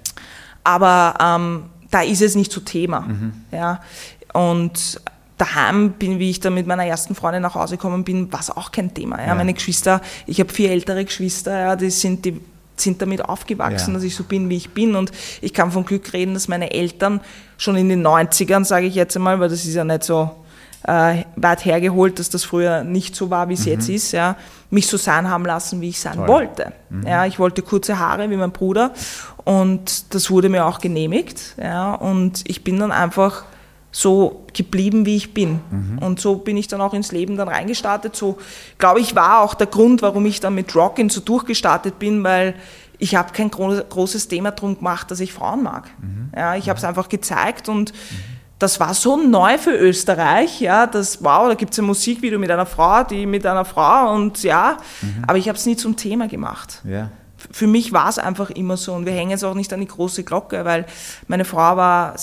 aber 0.65 1.15
ähm, 1.21 1.65
da 1.91 2.03
ist 2.03 2.23
es 2.23 2.35
nicht 2.35 2.53
so 2.53 2.61
Thema. 2.61 3.01
Mhm. 3.01 3.33
Ja. 3.53 3.81
Und 4.33 5.01
daheim 5.39 5.93
bin, 5.93 6.19
wie 6.19 6.31
ich 6.31 6.41
dann 6.41 6.55
mit 6.55 6.67
meiner 6.67 6.85
ersten 6.85 7.15
Freundin 7.15 7.43
nach 7.43 7.55
Hause 7.55 7.77
gekommen 7.77 8.05
bin, 8.05 8.33
war 8.33 8.41
es 8.41 8.51
auch 8.51 8.71
kein 8.71 8.93
Thema. 8.95 9.19
Ja. 9.21 9.29
Ja. 9.29 9.35
Meine 9.35 9.55
Geschwister, 9.55 10.01
ich 10.27 10.39
habe 10.39 10.53
vier 10.53 10.71
ältere 10.71 11.05
Geschwister, 11.05 11.59
ja, 11.59 11.77
die 11.77 11.91
sind 11.91 12.25
die 12.25 12.41
sind 12.77 13.03
damit 13.03 13.23
aufgewachsen, 13.23 13.91
Ja. 13.91 13.95
dass 13.95 14.05
ich 14.05 14.17
so 14.17 14.25
bin, 14.25 14.49
wie 14.49 14.57
ich 14.57 14.71
bin. 14.71 14.97
Und 14.97 15.13
ich 15.43 15.53
kann 15.53 15.71
von 15.71 15.85
Glück 15.85 16.15
reden, 16.15 16.33
dass 16.33 16.49
meine 16.49 16.71
Eltern 16.73 17.21
schon 17.59 17.77
in 17.77 17.91
den 17.91 18.07
90ern, 18.07 18.65
sage 18.65 18.87
ich 18.87 18.95
jetzt 18.95 19.15
einmal, 19.17 19.39
weil 19.39 19.51
das 19.51 19.67
ist 19.67 19.75
ja 19.75 19.85
nicht 19.85 20.03
so 20.03 20.31
äh, 20.85 21.25
weit 21.37 21.63
hergeholt, 21.67 22.19
dass 22.19 22.31
das 22.31 22.43
früher 22.45 22.83
nicht 22.83 23.15
so 23.15 23.29
war, 23.29 23.51
wie 23.51 23.53
es 23.55 23.67
jetzt 23.67 23.91
ist, 23.91 24.13
ja, 24.13 24.35
mich 24.71 24.87
so 24.87 24.97
sein 24.97 25.29
haben 25.29 25.45
lassen, 25.45 25.81
wie 25.81 25.89
ich 25.89 26.01
sein 26.01 26.17
Toll. 26.17 26.29
wollte. 26.29 26.73
Ja, 27.05 27.27
ich 27.27 27.39
wollte 27.39 27.63
kurze 27.63 27.99
Haare 27.99 28.31
wie 28.31 28.37
mein 28.37 28.53
Bruder 28.53 28.93
und 29.45 30.15
das 30.15 30.31
wurde 30.31 30.49
mir 30.49 30.67
auch 30.67 30.79
genehmigt. 30.79 31.57
Ja, 31.61 31.95
und 31.95 32.45
ich 32.49 32.65
bin 32.65 32.79
dann 32.79 32.93
einfach 32.93 33.45
so 33.93 34.47
geblieben, 34.53 35.05
wie 35.05 35.17
ich 35.17 35.35
bin. 35.35 35.61
Und 36.01 36.21
so 36.21 36.37
bin 36.37 36.57
ich 36.57 36.69
dann 36.69 36.81
auch 36.81 36.95
ins 36.95 37.11
Leben 37.11 37.37
dann 37.37 37.49
reingestartet. 37.49 38.15
So, 38.15 38.39
glaube 38.79 39.01
ich, 39.01 39.17
war 39.17 39.41
auch 39.41 39.55
der 39.55 39.67
Grund, 39.67 40.03
warum 40.03 40.27
ich 40.27 40.39
dann 40.39 40.55
mit 40.55 40.75
Rockin' 40.77 41.09
so 41.09 41.21
durchgestartet 41.21 41.99
bin, 41.99 42.23
weil 42.23 42.55
ich 42.99 43.17
habe 43.17 43.33
kein 43.33 43.51
gro 43.51 43.75
großes 43.89 44.29
Thema 44.29 44.53
drum 44.53 44.77
gemacht, 44.77 45.11
dass 45.11 45.19
ich 45.19 45.33
Frauen 45.33 45.65
mag. 45.65 45.89
Ja, 46.37 46.55
ich 46.55 46.69
habe 46.69 46.79
es 46.79 46.85
einfach 46.85 47.09
gezeigt 47.09 47.69
und 47.69 47.93
das 48.61 48.79
war 48.79 48.95
so 48.95 49.17
neu 49.17 49.59
für 49.59 49.73
Österreich, 49.75 50.61
ja, 50.61 50.87
das, 50.87 51.25
wow, 51.25 51.49
da 51.49 51.55
gibt 51.55 51.73
es 51.73 51.79
ein 51.79 51.87
Musikvideo 51.87 52.39
mit 52.39 52.51
einer 52.51 52.67
Frau, 52.67 53.03
die 53.03 53.27
mit 53.27 53.45
einer 53.47 53.65
Frau 53.65 54.15
und 54.15 54.43
ja, 54.45 54.77
aber 55.27 55.39
ich 55.39 55.49
habe 55.49 55.59
es 55.59 55.67
nie 55.67 55.77
zum 55.77 55.97
Thema 55.97 56.29
gemacht. 56.29 56.81
Ja. 56.85 57.11
Für 57.51 57.67
mich 57.67 57.93
war 57.93 58.09
es 58.09 58.19
einfach 58.19 58.51
immer 58.51 58.77
so 58.77 58.93
und 58.93 59.07
wir 59.07 59.13
hängen 59.13 59.33
es 59.33 59.43
auch 59.43 59.55
nicht 59.55 59.73
an 59.73 59.81
die 59.81 59.87
große 59.89 60.25
Glocke, 60.25 60.65
weil 60.65 60.85
meine 61.27 61.47
Frau 61.47 61.77
war 61.77 62.15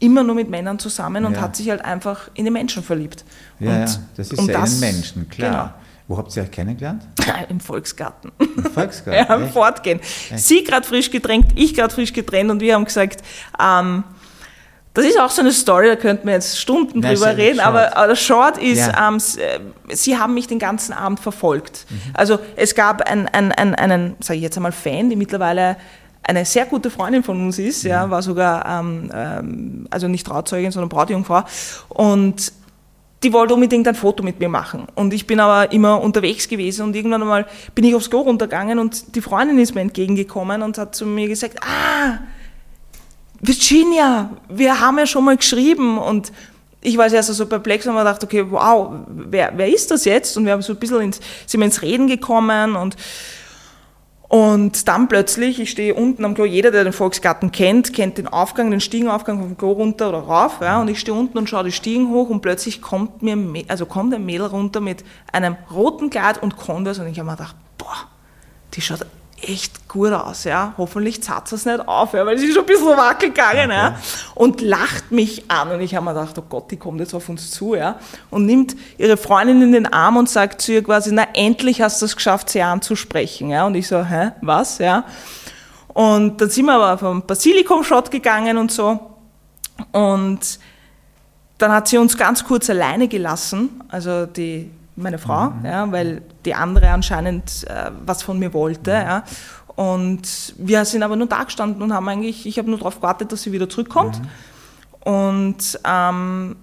immer 0.00 0.22
nur 0.24 0.34
mit 0.34 0.50
Männern 0.50 0.78
zusammen 0.78 1.24
und 1.24 1.34
Ja. 1.34 1.40
hat 1.40 1.56
sich 1.56 1.70
halt 1.70 1.84
einfach 1.84 2.28
in 2.34 2.44
den 2.44 2.52
Menschen 2.52 2.82
verliebt. 2.82 3.24
Ja, 3.60 3.70
und, 3.70 3.78
ja, 3.88 3.98
das 4.16 4.32
ist 4.32 4.46
ja 4.48 4.62
einen 4.62 4.80
Menschen, 4.80 5.28
klar. 5.28 5.50
Genau. 5.50 5.70
Wo 6.08 6.18
habt 6.18 6.36
ihr 6.36 6.42
euch 6.42 6.50
kennengelernt? 6.50 7.02
Im 7.48 7.58
Volksgarten. 7.60 8.30
Im 8.38 8.64
Volksgarten. 8.64 9.12
Ja, 9.28 9.34
im 9.34 9.44
echt? 9.44 9.52
Fortgehen. 9.52 10.00
Sie 10.36 10.62
gerade 10.62 10.86
frisch 10.86 11.10
getrennt, 11.10 11.46
ich 11.56 11.74
gerade 11.74 11.92
frisch 11.92 12.12
getrennt 12.12 12.50
und 12.50 12.60
wir 12.60 12.74
haben 12.74 12.84
gesagt, 12.84 13.22
ähm, 13.60 14.04
das 14.96 15.04
ist 15.04 15.20
auch 15.20 15.30
so 15.30 15.42
eine 15.42 15.52
Story, 15.52 15.88
da 15.88 15.96
könnten 15.96 16.26
wir 16.26 16.34
jetzt 16.34 16.58
Stunden 16.58 17.00
Nein, 17.00 17.14
drüber 17.14 17.36
reden, 17.36 17.56
short. 17.56 17.66
aber, 17.68 17.96
aber 17.96 18.16
Short 18.16 18.58
ist, 18.58 18.78
Ja. 18.78 19.08
ähm, 19.08 19.16
äh, 19.16 19.94
sie 19.94 20.18
haben 20.18 20.34
mich 20.34 20.46
den 20.48 20.58
ganzen 20.58 20.92
Abend 20.92 21.20
verfolgt. 21.20 21.86
Mhm. 21.88 22.00
Also 22.14 22.38
es 22.56 22.74
gab 22.74 23.02
ein, 23.02 23.28
ein, 23.28 23.52
ein, 23.52 23.74
einen, 23.74 24.16
sage 24.20 24.38
ich 24.38 24.42
jetzt 24.42 24.56
einmal, 24.56 24.72
Fan, 24.72 25.10
die 25.10 25.16
mittlerweile 25.16 25.76
eine 26.22 26.44
sehr 26.44 26.66
gute 26.66 26.90
Freundin 26.90 27.22
von 27.22 27.40
uns 27.40 27.58
ist, 27.58 27.84
Mhm. 27.84 27.90
ja, 27.90 28.10
war 28.10 28.20
sogar, 28.22 28.66
ähm, 28.80 29.10
ähm, 29.14 29.86
also 29.90 30.08
nicht 30.08 30.26
Trauzeugin, 30.26 30.72
sondern 30.72 30.88
Brautjungfrau 30.88 31.44
und 31.88 32.52
die 33.22 33.32
wollte 33.32 33.54
unbedingt 33.54 33.88
ein 33.88 33.94
Foto 33.94 34.22
mit 34.22 34.38
mir 34.40 34.48
machen. 34.48 34.86
Und 34.94 35.14
ich 35.14 35.26
bin 35.26 35.40
aber 35.40 35.72
immer 35.72 36.00
unterwegs 36.02 36.48
gewesen 36.48 36.82
und 36.84 36.94
irgendwann 36.94 37.22
einmal 37.22 37.46
bin 37.74 37.84
ich 37.84 37.94
aufs 37.94 38.10
Klo 38.10 38.20
runtergegangen 38.20 38.78
und 38.78 39.14
die 39.16 39.22
Freundin 39.22 39.58
ist 39.58 39.74
mir 39.74 39.80
entgegengekommen 39.80 40.62
und 40.62 40.76
hat 40.78 40.94
zu 40.94 41.06
mir 41.06 41.26
gesagt, 41.26 41.56
ah, 41.62 42.18
Virginia, 43.40 44.30
wir 44.48 44.80
haben 44.80 44.98
ja 44.98 45.06
schon 45.06 45.24
mal 45.24 45.36
geschrieben 45.36 45.98
und 45.98 46.32
ich 46.80 46.96
war 46.96 47.10
erst 47.10 47.32
so 47.34 47.46
perplex 47.46 47.86
und 47.86 47.94
habe 47.94 48.04
gedacht, 48.04 48.22
okay, 48.22 48.44
wow, 48.48 48.92
wer, 49.08 49.52
wer 49.56 49.68
ist 49.68 49.90
das 49.90 50.04
jetzt? 50.04 50.36
Und 50.36 50.46
wir 50.46 50.52
haben 50.52 50.62
so 50.62 50.72
ein 50.72 50.78
bisschen 50.78 51.00
ins, 51.00 51.20
sind 51.46 51.62
ins 51.62 51.82
Reden 51.82 52.06
gekommen 52.06 52.76
und 52.76 52.96
und 54.28 54.88
dann 54.88 55.06
plötzlich, 55.06 55.60
ich 55.60 55.70
stehe 55.70 55.94
unten 55.94 56.24
am 56.24 56.34
Klo, 56.34 56.44
jeder, 56.44 56.72
der 56.72 56.82
den 56.82 56.92
Volksgarten 56.92 57.52
kennt, 57.52 57.92
kennt 57.92 58.18
den 58.18 58.26
Aufgang, 58.26 58.72
den 58.72 58.80
Stiegenaufgang 58.80 59.38
vom 59.38 59.56
Klo 59.56 59.72
runter 59.72 60.08
oder 60.08 60.18
rauf, 60.18 60.58
ja, 60.60 60.80
und 60.80 60.88
ich 60.88 60.98
stehe 60.98 61.16
unten 61.16 61.38
und 61.38 61.48
schaue 61.48 61.64
die 61.64 61.72
Stiegen 61.72 62.10
hoch 62.10 62.28
und 62.28 62.40
plötzlich 62.40 62.82
kommt 62.82 63.22
mir, 63.22 63.64
also 63.68 63.86
kommt 63.86 64.12
ein 64.12 64.26
Mädel 64.26 64.48
runter 64.48 64.80
mit 64.80 65.04
einem 65.32 65.56
roten 65.72 66.10
Kleid 66.10 66.42
und 66.42 66.56
Converse 66.56 67.02
und 67.02 67.08
ich 67.08 67.18
habe 67.20 67.30
mir 67.30 67.36
gedacht, 67.36 67.54
boah, 67.78 68.08
die 68.74 68.80
schaut 68.80 69.06
echt 69.42 69.88
gut 69.88 70.12
aus, 70.12 70.44
ja, 70.44 70.72
hoffentlich 70.78 71.22
zahlt 71.22 71.52
es 71.52 71.66
nicht 71.66 71.86
auf, 71.86 72.14
ja, 72.14 72.24
weil 72.24 72.38
sie 72.38 72.46
ist 72.46 72.54
schon 72.54 72.64
ein 72.64 72.66
bisschen 72.66 72.96
wackel 72.96 73.28
gegangen, 73.28 73.70
ja, 73.70 73.98
und 74.34 74.60
lacht 74.62 75.12
mich 75.12 75.50
an 75.50 75.72
und 75.72 75.80
ich 75.80 75.94
habe 75.94 76.04
mir 76.06 76.14
gedacht, 76.14 76.38
oh 76.38 76.44
Gott, 76.48 76.70
die 76.70 76.78
kommt 76.78 77.00
jetzt 77.00 77.12
auf 77.12 77.28
uns 77.28 77.50
zu, 77.50 77.74
ja, 77.74 77.98
und 78.30 78.46
nimmt 78.46 78.76
ihre 78.96 79.16
Freundin 79.16 79.60
in 79.60 79.72
den 79.72 79.92
Arm 79.92 80.16
und 80.16 80.30
sagt 80.30 80.62
zu 80.62 80.72
ihr 80.72 80.82
quasi, 80.82 81.10
na, 81.12 81.26
endlich 81.34 81.82
hast 81.82 82.00
du 82.00 82.06
es 82.06 82.16
geschafft, 82.16 82.48
sie 82.48 82.62
anzusprechen, 82.62 83.50
ja, 83.50 83.66
und 83.66 83.74
ich 83.74 83.86
so, 83.88 84.02
hä, 84.02 84.32
was, 84.40 84.78
ja, 84.78 85.04
Und 85.96 86.42
dann 86.42 86.50
sind 86.50 86.66
wir 86.66 86.74
aber 86.74 86.92
auf 86.92 87.02
einen 87.02 87.22
Basilikum-Shot 87.22 88.10
gegangen 88.10 88.58
und 88.58 88.70
so. 88.70 89.00
Und 89.92 90.58
dann 91.56 91.72
hat 91.72 91.88
sie 91.88 91.96
uns 91.96 92.18
ganz 92.18 92.44
kurz 92.44 92.68
alleine 92.68 93.08
gelassen, 93.08 93.82
also 93.88 94.26
die, 94.26 94.70
meine 94.96 95.18
Frau, 95.18 95.50
mhm. 95.50 95.66
ja, 95.66 95.92
weil 95.92 96.22
die 96.44 96.54
andere 96.54 96.90
anscheinend 96.90 97.64
äh, 97.68 97.90
was 98.04 98.22
von 98.22 98.38
mir 98.38 98.52
wollte. 98.54 98.92
Mhm. 98.92 99.06
Ja. 99.06 99.24
Und 99.76 100.54
wir 100.56 100.84
sind 100.86 101.02
aber 101.02 101.16
nur 101.16 101.28
da 101.28 101.44
gestanden 101.44 101.82
und 101.82 101.92
haben 101.92 102.08
eigentlich, 102.08 102.46
ich 102.46 102.58
habe 102.58 102.68
nur 102.68 102.78
darauf 102.78 102.96
gewartet, 102.96 103.30
dass 103.30 103.42
sie 103.42 103.52
wieder 103.52 103.68
zurückkommt. 103.68 104.20
Mhm. 104.20 105.12
Und, 105.12 105.80
ähm, 105.84 106.56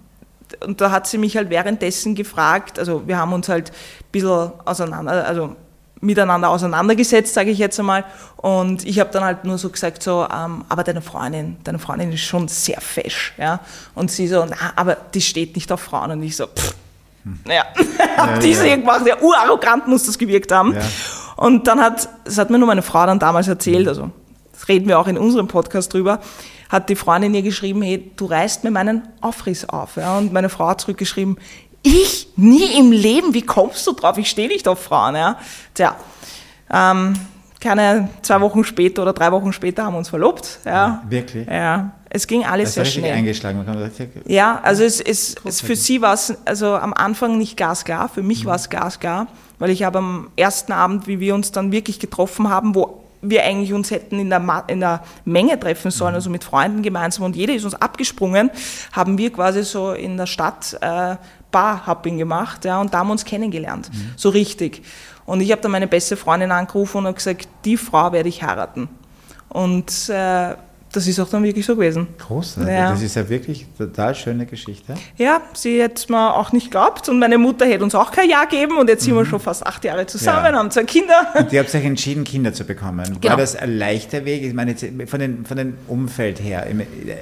und 0.66 0.80
da 0.80 0.90
hat 0.90 1.06
sie 1.06 1.18
mich 1.18 1.36
halt 1.36 1.48
währenddessen 1.48 2.14
gefragt, 2.14 2.78
also 2.78 3.06
wir 3.06 3.16
haben 3.16 3.32
uns 3.32 3.48
halt 3.48 3.70
ein 3.70 4.10
bisschen 4.12 4.50
auseinander, 4.64 5.26
also 5.26 5.56
miteinander 6.00 6.50
auseinandergesetzt, 6.50 7.32
sage 7.34 7.50
ich 7.50 7.58
jetzt 7.58 7.78
einmal. 7.80 8.04
Und 8.36 8.84
ich 8.84 9.00
habe 9.00 9.10
dann 9.10 9.24
halt 9.24 9.44
nur 9.44 9.58
so 9.58 9.70
gesagt, 9.70 10.02
so, 10.02 10.26
ähm, 10.30 10.64
aber 10.68 10.84
deine 10.84 11.00
Freundin, 11.00 11.56
deine 11.64 11.78
Freundin 11.78 12.12
ist 12.12 12.20
schon 12.20 12.48
sehr 12.48 12.80
fesch. 12.80 13.32
Ja? 13.38 13.60
Und 13.94 14.10
sie 14.10 14.28
so, 14.28 14.44
na, 14.44 14.72
aber 14.76 14.96
die 15.14 15.22
steht 15.22 15.54
nicht 15.54 15.72
auf 15.72 15.80
Frauen. 15.80 16.10
Und 16.10 16.22
ich 16.22 16.36
so, 16.36 16.46
pff, 16.46 16.74
hm. 17.24 17.40
ja, 17.48 17.64
hab 18.16 18.40
die 18.40 18.52
ja. 18.52 18.76
gemacht, 18.76 19.06
ja, 19.06 19.20
urarrogant 19.20 19.88
muss 19.88 20.04
das 20.04 20.18
gewirkt 20.18 20.52
haben. 20.52 20.74
Ja. 20.74 20.82
Und 21.36 21.66
dann 21.66 21.80
hat, 21.80 22.08
das 22.24 22.38
hat 22.38 22.50
mir 22.50 22.58
nur 22.58 22.68
meine 22.68 22.82
Frau 22.82 23.04
dann 23.06 23.18
damals 23.18 23.48
erzählt, 23.48 23.88
also 23.88 24.10
das 24.52 24.68
reden 24.68 24.86
wir 24.86 24.98
auch 24.98 25.08
in 25.08 25.18
unserem 25.18 25.48
Podcast 25.48 25.92
drüber, 25.92 26.20
hat 26.68 26.88
die 26.88 26.96
Freundin 26.96 27.34
ihr 27.34 27.42
geschrieben, 27.42 27.82
hey, 27.82 28.12
du 28.16 28.26
reißt 28.26 28.64
mir 28.64 28.70
meinen 28.70 29.02
Aufriss 29.20 29.68
auf. 29.68 29.96
Ja? 29.96 30.18
Und 30.18 30.32
meine 30.32 30.48
Frau 30.48 30.68
hat 30.68 30.80
zurückgeschrieben, 30.80 31.38
ich? 31.82 32.28
Nie 32.36 32.78
im 32.78 32.92
Leben? 32.92 33.34
Wie 33.34 33.42
kommst 33.42 33.86
du 33.86 33.92
drauf? 33.92 34.16
Ich 34.16 34.30
stehe 34.30 34.48
nicht 34.48 34.66
auf 34.68 34.82
Frauen. 34.82 35.16
Ja? 35.16 35.38
Tja, 35.74 35.96
ähm, 36.70 37.14
keine 37.64 38.10
zwei 38.20 38.40
Wochen 38.42 38.62
später 38.62 39.02
oder 39.02 39.14
drei 39.14 39.32
Wochen 39.32 39.52
später 39.52 39.84
haben 39.84 39.94
wir 39.94 39.98
uns 39.98 40.10
verlobt. 40.10 40.60
Ja. 40.64 41.02
wirklich? 41.08 41.46
Ja. 41.48 41.92
Es 42.10 42.26
ging 42.26 42.44
alles 42.44 42.74
das 42.74 42.74
sehr 42.74 42.84
schnell. 42.84 43.12
eingeschlagen. 43.12 43.64
Ja, 44.26 44.60
also 44.62 44.84
es, 44.84 45.00
es, 45.00 45.34
es 45.44 45.60
für 45.60 45.74
sie 45.74 46.00
war 46.00 46.14
es 46.14 46.36
also 46.44 46.74
am 46.74 46.92
Anfang 46.92 47.38
nicht 47.38 47.56
gasklar, 47.56 48.08
für 48.08 48.22
mich 48.22 48.44
mhm. 48.44 48.48
war 48.48 48.56
es 48.56 48.70
gasklar, 48.70 49.26
weil 49.58 49.70
ich 49.70 49.82
habe 49.82 49.98
am 49.98 50.28
ersten 50.36 50.72
Abend, 50.72 51.08
wie 51.08 51.18
wir 51.18 51.34
uns 51.34 51.50
dann 51.50 51.72
wirklich 51.72 51.98
getroffen 51.98 52.50
haben, 52.50 52.74
wo 52.74 53.00
wir 53.22 53.42
eigentlich 53.42 53.72
uns 53.72 53.90
hätten 53.90 54.20
in 54.20 54.28
der, 54.28 54.64
in 54.68 54.80
der 54.80 55.02
Menge 55.24 55.58
treffen 55.58 55.90
sollen, 55.90 56.12
mhm. 56.12 56.16
also 56.16 56.30
mit 56.30 56.44
Freunden 56.44 56.82
gemeinsam 56.82 57.24
und 57.24 57.34
jeder 57.34 57.54
ist 57.54 57.64
uns 57.64 57.74
abgesprungen, 57.74 58.50
haben 58.92 59.16
wir 59.18 59.32
quasi 59.32 59.64
so 59.64 59.92
in 59.92 60.18
der 60.18 60.26
Stadt 60.26 60.76
äh, 60.82 61.16
Bar-Hopping 61.50 62.18
gemacht 62.18 62.64
ja, 62.64 62.80
und 62.80 62.92
da 62.92 62.98
haben 62.98 63.08
wir 63.08 63.12
uns 63.12 63.24
kennengelernt, 63.24 63.90
mhm. 63.92 64.10
so 64.16 64.28
richtig. 64.28 64.82
Und 65.26 65.40
ich 65.40 65.50
habe 65.50 65.62
dann 65.62 65.70
meine 65.70 65.86
beste 65.86 66.16
Freundin 66.16 66.52
angerufen 66.52 67.06
und 67.06 67.16
gesagt, 67.16 67.48
die 67.64 67.76
Frau 67.76 68.12
werde 68.12 68.28
ich 68.28 68.42
heiraten. 68.42 68.88
Und 69.48 70.08
äh, 70.08 70.54
das 70.94 71.08
ist 71.08 71.18
auch 71.18 71.28
dann 71.28 71.42
wirklich 71.42 71.66
so 71.66 71.74
gewesen. 71.74 72.06
Großartig. 72.18 72.72
Ja. 72.72 72.92
Das 72.92 73.02
ist 73.02 73.16
ja 73.16 73.28
wirklich 73.28 73.66
eine 73.78 73.88
total 73.88 74.14
schöne 74.14 74.46
Geschichte. 74.46 74.94
Ja, 75.16 75.40
sie 75.52 75.82
hätte 75.82 75.94
es 75.96 76.08
mir 76.08 76.36
auch 76.36 76.52
nicht 76.52 76.66
geglaubt 76.66 77.08
und 77.08 77.18
meine 77.18 77.36
Mutter 77.36 77.66
hätte 77.66 77.82
uns 77.82 77.96
auch 77.96 78.12
kein 78.12 78.30
Ja 78.30 78.44
gegeben 78.44 78.78
und 78.78 78.88
jetzt 78.88 79.02
mhm. 79.02 79.06
sind 79.06 79.14
wir 79.16 79.24
mhm. 79.24 79.28
schon 79.28 79.40
fast 79.40 79.66
acht 79.66 79.84
Jahre 79.84 80.06
zusammen, 80.06 80.52
ja. 80.52 80.58
haben 80.58 80.70
zwei 80.70 80.84
Kinder. 80.84 81.26
Und 81.36 81.52
ihr 81.52 81.60
habt 81.60 81.74
euch 81.74 81.84
entschieden, 81.84 82.22
Kinder 82.22 82.52
zu 82.52 82.64
bekommen. 82.64 83.18
Genau. 83.20 83.32
War 83.32 83.36
das 83.36 83.56
ein 83.56 83.76
leichter 83.76 84.24
Weg? 84.24 84.44
Ich 84.44 84.54
meine, 84.54 84.76
von 85.06 85.18
dem 85.18 85.44
von 85.44 85.56
den 85.56 85.76
Umfeld 85.88 86.40
her, 86.40 86.64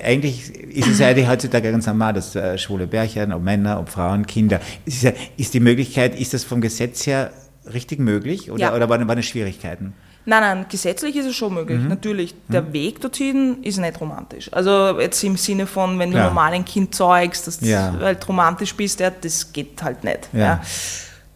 eigentlich 0.04 0.54
ist 0.54 0.88
es 0.88 0.98
ja 0.98 1.08
heutzutage 1.28 1.72
ganz 1.72 1.86
normal, 1.86 2.12
dass 2.12 2.36
äh, 2.36 2.58
schwule 2.58 2.86
Bärchen, 2.86 3.32
ob 3.32 3.42
Männer, 3.42 3.80
ob 3.80 3.88
Frauen, 3.88 4.26
Kinder. 4.26 4.60
Ist, 4.84 5.02
ja, 5.02 5.12
ist 5.38 5.54
die 5.54 5.60
Möglichkeit, 5.60 6.18
ist 6.18 6.34
das 6.34 6.44
vom 6.44 6.60
Gesetz 6.60 7.06
her 7.06 7.30
richtig 7.72 7.98
möglich 7.98 8.50
oder, 8.50 8.60
ja. 8.60 8.74
oder 8.74 8.88
waren, 8.88 9.06
waren 9.08 9.18
es 9.18 9.26
Schwierigkeiten? 9.26 9.94
Nein, 10.24 10.40
nein, 10.40 10.66
gesetzlich 10.68 11.16
ist 11.16 11.26
es 11.26 11.34
schon 11.34 11.54
möglich, 11.54 11.80
mhm. 11.80 11.88
natürlich. 11.88 12.34
Der 12.46 12.62
mhm. 12.62 12.72
Weg 12.72 13.00
dorthin 13.00 13.62
ist 13.62 13.78
nicht 13.78 14.00
romantisch. 14.00 14.52
Also 14.52 15.00
jetzt 15.00 15.22
im 15.24 15.36
Sinne 15.36 15.66
von, 15.66 15.98
wenn 15.98 16.12
du 16.12 16.18
normal 16.18 16.52
ein 16.52 16.64
Kind 16.64 16.94
zeugst, 16.94 17.48
dass 17.48 17.60
ja. 17.60 17.90
du 17.90 18.04
halt 18.04 18.28
romantisch 18.28 18.74
bist, 18.74 19.00
ja, 19.00 19.10
das 19.10 19.52
geht 19.52 19.82
halt 19.82 20.04
nicht. 20.04 20.28
Ja. 20.32 20.38
ja. 20.38 20.60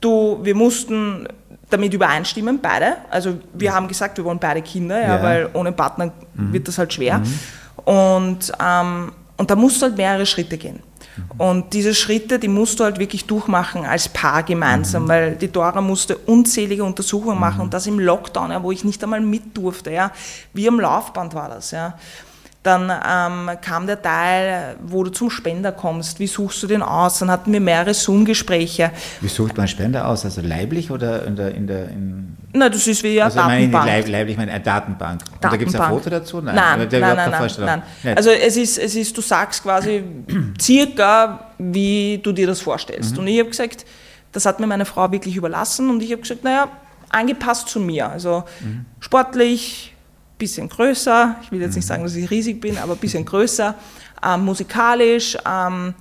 Du, 0.00 0.38
wir 0.42 0.54
mussten 0.54 1.26
damit 1.68 1.92
übereinstimmen, 1.92 2.60
beide. 2.60 2.98
Also 3.10 3.38
wir 3.54 3.74
haben 3.74 3.88
gesagt, 3.88 4.18
wir 4.18 4.24
wollen 4.24 4.38
beide 4.38 4.62
Kinder, 4.62 5.00
ja, 5.00 5.20
weil 5.20 5.50
ohne 5.52 5.72
Partner 5.72 6.12
mhm. 6.34 6.52
wird 6.52 6.68
das 6.68 6.78
halt 6.78 6.92
schwer. 6.92 7.18
Mhm. 7.18 7.38
Und, 7.84 8.52
ähm, 8.64 9.12
und 9.36 9.50
da 9.50 9.56
musst 9.56 9.82
du 9.82 9.86
halt 9.86 9.96
mehrere 9.96 10.26
Schritte 10.26 10.58
gehen. 10.58 10.80
Und 11.38 11.72
diese 11.72 11.94
Schritte, 11.94 12.38
die 12.38 12.48
musst 12.48 12.80
du 12.80 12.84
halt 12.84 12.98
wirklich 12.98 13.24
durchmachen 13.26 13.84
als 13.84 14.08
Paar 14.08 14.42
gemeinsam, 14.42 15.04
mhm. 15.04 15.08
weil 15.08 15.36
die 15.36 15.50
Dora 15.50 15.80
musste 15.80 16.16
unzählige 16.16 16.84
Untersuchungen 16.84 17.38
machen 17.38 17.58
mhm. 17.58 17.64
und 17.64 17.74
das 17.74 17.86
im 17.86 17.98
Lockdown, 17.98 18.50
ja, 18.50 18.62
wo 18.62 18.72
ich 18.72 18.84
nicht 18.84 19.02
einmal 19.02 19.20
mit 19.20 19.56
durfte. 19.56 19.90
Ja. 19.90 20.12
Wie 20.52 20.68
am 20.68 20.80
Laufband 20.80 21.34
war 21.34 21.48
das. 21.48 21.70
Ja. 21.70 21.98
Dann 22.66 22.90
ähm, 22.90 23.56
kam 23.60 23.86
der 23.86 24.02
Teil, 24.02 24.76
wo 24.82 25.04
du 25.04 25.10
zum 25.10 25.30
Spender 25.30 25.70
kommst. 25.70 26.18
Wie 26.18 26.26
suchst 26.26 26.60
du 26.64 26.66
den 26.66 26.82
aus? 26.82 27.20
Dann 27.20 27.30
hatten 27.30 27.52
wir 27.52 27.60
mehrere 27.60 27.94
Zoom-Gespräche. 27.94 28.90
Wie 29.20 29.28
sucht 29.28 29.56
man 29.56 29.68
Spender 29.68 30.08
aus? 30.08 30.24
Also 30.24 30.40
leiblich 30.40 30.90
oder 30.90 31.24
in 31.24 31.36
der. 31.36 31.54
In 31.54 31.66
der 31.68 31.88
in 31.90 32.36
Nein, 32.52 32.72
das 32.72 32.86
ist 32.86 33.02
wie 33.04 33.20
eine 33.20 33.24
also 33.24 33.38
Datenbank. 33.38 33.84
Meine, 33.84 34.06
leiblich, 34.08 34.36
meine 34.36 34.50
eine 34.50 34.64
Datenbank. 34.64 35.20
Datenbank. 35.20 35.44
Und 35.44 35.52
da 35.52 35.56
gibt 35.56 35.74
es 35.74 35.80
ein 35.80 35.90
Foto 35.90 36.10
dazu? 36.10 36.40
Nein, 36.40 36.54
nein, 36.54 36.88
nein, 36.90 37.16
nein, 37.16 37.50
nein, 37.58 37.82
nein. 38.02 38.16
Also 38.16 38.30
es 38.30 38.56
ist, 38.56 38.78
es 38.78 38.96
ist, 38.96 39.16
du 39.16 39.20
sagst 39.20 39.62
quasi 39.62 40.02
circa, 40.60 41.52
wie 41.58 42.18
du 42.22 42.32
dir 42.32 42.46
das 42.46 42.60
vorstellst. 42.60 43.12
Mhm. 43.12 43.18
Und 43.20 43.26
ich 43.28 43.38
habe 43.38 43.50
gesagt, 43.50 43.84
das 44.32 44.44
hat 44.44 44.58
mir 44.58 44.66
meine 44.66 44.84
Frau 44.86 45.12
wirklich 45.12 45.36
überlassen 45.36 45.88
und 45.88 46.02
ich 46.02 46.10
habe 46.12 46.22
gesagt, 46.22 46.44
naja, 46.44 46.68
angepasst 47.10 47.68
zu 47.68 47.78
mir. 47.78 48.08
Also 48.08 48.44
mhm. 48.60 48.86
sportlich, 49.00 49.94
bisschen 50.38 50.68
größer, 50.68 51.36
ich 51.42 51.50
will 51.50 51.60
jetzt 51.60 51.76
nicht 51.76 51.84
mhm. 51.84 51.88
sagen, 51.88 52.02
dass 52.02 52.14
ich 52.14 52.30
riesig 52.30 52.60
bin, 52.60 52.78
aber 52.78 52.92
ein 52.92 52.98
bisschen 52.98 53.24
größer, 53.24 53.74
ähm, 54.24 54.44
musikalisch, 54.44 55.36
ähm, 55.46 55.94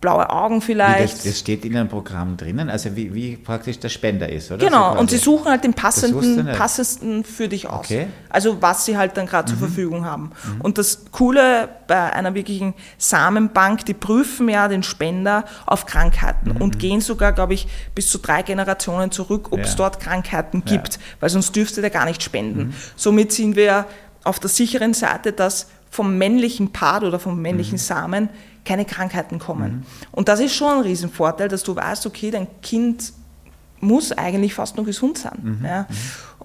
blaue 0.00 0.30
Augen 0.30 0.62
vielleicht. 0.62 1.14
Das, 1.14 1.24
das, 1.24 1.38
steht 1.38 1.64
in 1.64 1.76
einem 1.76 1.88
Programm 1.88 2.36
drinnen, 2.36 2.70
also 2.70 2.96
wie, 2.96 3.12
wie, 3.14 3.36
praktisch 3.36 3.78
der 3.78 3.90
Spender 3.90 4.28
ist, 4.28 4.50
oder? 4.50 4.64
Genau, 4.64 4.94
so 4.94 4.98
und 4.98 5.10
sie 5.10 5.18
suchen 5.18 5.50
halt 5.50 5.62
den 5.62 5.74
passenden, 5.74 6.46
passendsten 6.46 7.22
für 7.22 7.48
dich 7.48 7.68
aus. 7.68 7.84
Okay. 7.86 8.06
Also 8.30 8.62
was 8.62 8.86
sie 8.86 8.96
halt 8.96 9.16
dann 9.16 9.26
gerade 9.26 9.52
mhm. 9.52 9.58
zur 9.58 9.68
Verfügung 9.68 10.04
haben. 10.06 10.32
Mhm. 10.42 10.60
Und 10.62 10.78
das 10.78 11.04
Coole 11.12 11.68
bei 11.86 12.12
einer 12.12 12.34
wirklichen 12.34 12.72
Samenbank, 12.96 13.84
die 13.84 13.94
prüfen 13.94 14.48
ja 14.48 14.68
den 14.68 14.82
Spender 14.82 15.44
auf 15.66 15.84
Krankheiten 15.84 16.54
mhm. 16.54 16.62
und 16.62 16.78
gehen 16.78 17.02
sogar, 17.02 17.32
glaube 17.32 17.52
ich, 17.52 17.68
bis 17.94 18.08
zu 18.08 18.18
drei 18.18 18.42
Generationen 18.42 19.10
zurück, 19.10 19.48
ob 19.50 19.60
es 19.60 19.70
ja. 19.70 19.76
dort 19.76 20.00
Krankheiten 20.00 20.64
gibt, 20.64 20.94
ja. 20.94 21.00
weil 21.20 21.28
sonst 21.28 21.54
dürfte 21.54 21.82
der 21.82 21.90
gar 21.90 22.06
nicht 22.06 22.22
spenden. 22.22 22.68
Mhm. 22.68 22.74
Somit 22.96 23.32
sind 23.32 23.54
wir 23.54 23.84
auf 24.24 24.38
der 24.38 24.48
sicheren 24.48 24.94
Seite, 24.94 25.32
dass 25.32 25.66
vom 25.90 26.16
männlichen 26.16 26.72
Part 26.72 27.02
oder 27.02 27.18
vom 27.18 27.42
männlichen 27.42 27.74
mhm. 27.74 27.78
Samen 27.78 28.28
keine 28.64 28.84
Krankheiten 28.84 29.38
kommen. 29.38 29.72
Mhm. 29.72 29.82
Und 30.12 30.28
das 30.28 30.40
ist 30.40 30.54
schon 30.54 30.78
ein 30.78 30.82
Riesenvorteil, 30.82 31.48
dass 31.48 31.62
du 31.62 31.74
weißt, 31.74 32.06
okay, 32.06 32.30
dein 32.30 32.46
Kind 32.62 33.12
muss 33.80 34.12
eigentlich 34.12 34.54
fast 34.54 34.76
nur 34.76 34.84
gesund 34.84 35.18
sein. 35.18 35.38
Mhm. 35.60 35.64
Ja. 35.64 35.86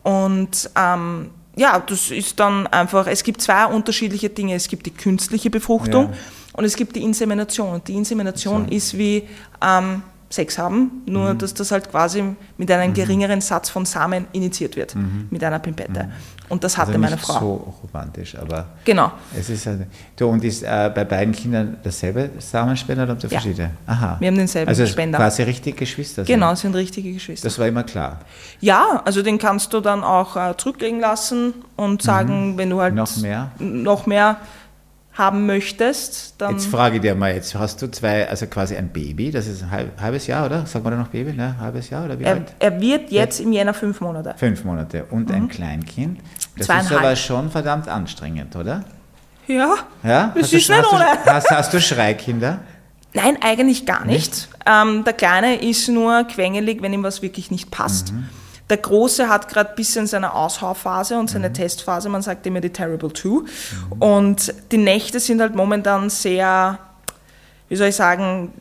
Und 0.04 0.70
ähm, 0.76 1.30
ja, 1.56 1.80
das 1.80 2.12
ist 2.12 2.40
dann 2.40 2.68
einfach, 2.68 3.08
es 3.08 3.24
gibt 3.24 3.42
zwei 3.42 3.66
unterschiedliche 3.66 4.30
Dinge. 4.30 4.56
Es 4.56 4.68
gibt 4.68 4.86
die 4.86 4.92
künstliche 4.92 5.50
Befruchtung 5.50 6.12
ja. 6.12 6.18
und 6.54 6.66
es 6.66 6.76
gibt 6.76 6.96
die 6.96 7.04
Insemination. 7.04 7.76
Und 7.76 7.88
die 7.88 7.96
Insemination 7.96 8.66
so. 8.68 8.76
ist 8.76 8.98
wie 8.98 9.24
ähm, 9.62 10.04
Sex 10.30 10.58
haben, 10.58 11.04
nur 11.06 11.34
mhm. 11.34 11.38
dass 11.38 11.54
das 11.54 11.72
halt 11.72 11.90
quasi 11.90 12.24
mit 12.58 12.70
einem 12.72 12.92
mhm. 12.92 12.96
geringeren 12.96 13.42
Satz 13.42 13.70
von 13.70 13.86
Samen 13.86 14.28
initiiert 14.34 14.76
wird, 14.76 14.96
mhm. 14.96 15.28
mit 15.30 15.44
einer 15.44 15.60
Pimpette. 15.60 16.12
Und 16.48 16.64
das 16.64 16.78
hatte 16.78 16.90
also 16.90 17.00
meine 17.00 17.18
Frau. 17.18 17.40
so 17.40 17.74
romantisch, 17.84 18.36
aber 18.38 18.68
genau. 18.84 19.12
es 19.38 19.50
ist 19.50 19.66
halt, 19.66 19.88
du, 20.16 20.28
und 20.28 20.44
ist 20.44 20.64
äh, 20.64 20.92
bei 20.94 21.04
beiden 21.04 21.34
Kindern 21.34 21.78
dasselbe 21.84 22.30
Samenspender 22.38 23.04
oder 23.04 23.14
habt 23.14 23.24
ihr 23.24 23.30
verschiedene? 23.30 23.72
Ja. 23.88 23.94
Aha. 23.94 24.18
Wir 24.20 24.28
haben 24.28 24.38
denselben 24.38 24.70
also 24.70 24.86
Spender. 24.86 25.18
quasi 25.18 25.42
richtig 25.44 25.78
Geschwister 25.78 26.24
sind. 26.24 26.34
Genau, 26.34 26.54
sind 26.54 26.76
richtige 26.76 27.12
Geschwister. 27.12 27.48
Das 27.48 27.58
war 27.58 27.68
immer 27.68 27.84
klar. 27.84 28.20
Ja, 28.62 29.02
also 29.06 29.24
den 29.24 29.40
kannst 29.40 29.74
du 29.74 29.82
dann 29.82 30.04
auch 30.04 30.36
äh, 30.36 30.56
zurücklegen 30.58 31.00
lassen 31.00 31.54
und 31.76 32.02
sagen, 32.02 32.52
mhm. 32.54 32.58
wenn 32.58 32.70
du 32.70 32.80
halt 32.80 32.94
noch 32.94 33.18
mehr, 33.18 33.52
noch 33.60 34.06
mehr 34.06 34.38
haben 35.16 35.46
möchtest, 35.46 36.36
dann. 36.38 36.52
Jetzt 36.52 36.68
frage 36.68 36.98
ich 36.98 37.02
dir 37.02 37.16
mal, 37.16 37.34
jetzt 37.34 37.56
hast 37.56 37.82
du 37.82 37.90
zwei, 37.90 38.30
also 38.30 38.46
quasi 38.48 38.76
ein 38.76 38.90
Baby, 38.90 39.32
das 39.32 39.48
ist 39.48 39.64
ein 39.64 39.90
halbes 40.00 40.28
Jahr, 40.28 40.46
oder? 40.46 40.66
Sagt 40.66 40.84
man 40.84 40.94
da 40.94 41.00
noch 41.00 41.08
Baby, 41.08 41.34
ne? 41.34 41.56
Halbes 41.60 41.90
Jahr 41.90 42.06
oder 42.06 42.20
wie 42.20 42.26
er, 42.26 42.34
alt? 42.34 42.54
Er 42.60 42.82
wird 42.82 43.12
jetzt 43.12 43.40
im 43.40 43.54
Jänner 43.54 43.74
fünf 43.74 44.02
Monate. 44.02 44.36
Fünf 44.38 44.64
Monate 44.66 45.06
und 45.06 45.30
mhm. 45.30 45.36
ein 45.36 45.48
Kleinkind. 45.48 46.20
Das 46.58 46.68
ist 46.68 46.92
aber 46.92 47.16
schon 47.16 47.50
verdammt 47.50 47.88
anstrengend, 47.88 48.56
oder? 48.56 48.84
Ja. 49.48 49.76
Ja? 50.04 50.32
Das 50.36 50.44
hast 50.44 50.54
ist 50.54 50.70
du, 50.70 50.74
nicht 50.74 50.94
ohne. 50.94 51.06
Hast, 51.26 51.50
hast 51.50 51.74
du 51.74 51.80
Schreikinder? 51.80 52.60
Nein, 53.14 53.38
eigentlich 53.42 53.86
gar 53.86 54.06
nicht. 54.06 54.32
nicht? 54.32 54.50
Ähm, 54.66 55.04
der 55.06 55.14
Kleine 55.14 55.62
ist 55.62 55.88
nur 55.88 56.26
quengelig, 56.26 56.82
wenn 56.82 56.92
ihm 56.92 57.04
was 57.04 57.22
wirklich 57.22 57.52
nicht 57.52 57.72
passt. 57.72 58.12
Mhm. 58.12 58.26
Der 58.70 58.78
Große 58.78 59.30
hat 59.30 59.48
gerade 59.48 59.70
ein 59.70 59.76
bisschen 59.76 60.08
seine 60.08 60.34
Aushauphase 60.34 61.18
und 61.20 61.30
seine 61.30 61.50
mhm. 61.50 61.54
Testphase, 61.54 62.10
man 62.10 62.22
sagt 62.22 62.46
immer 62.48 62.62
die 62.62 62.72
Terrible 62.72 63.12
Two. 63.12 63.42
Mhm. 63.42 64.02
Und 64.02 64.54
die 64.72 64.78
Nächte 64.78 65.20
sind 65.20 65.40
halt 65.40 65.56
momentan 65.56 66.10
sehr, 66.10 66.80
wie 67.70 67.76
soll 67.76 67.90
ich 67.90 67.96
sagen, 67.96 68.52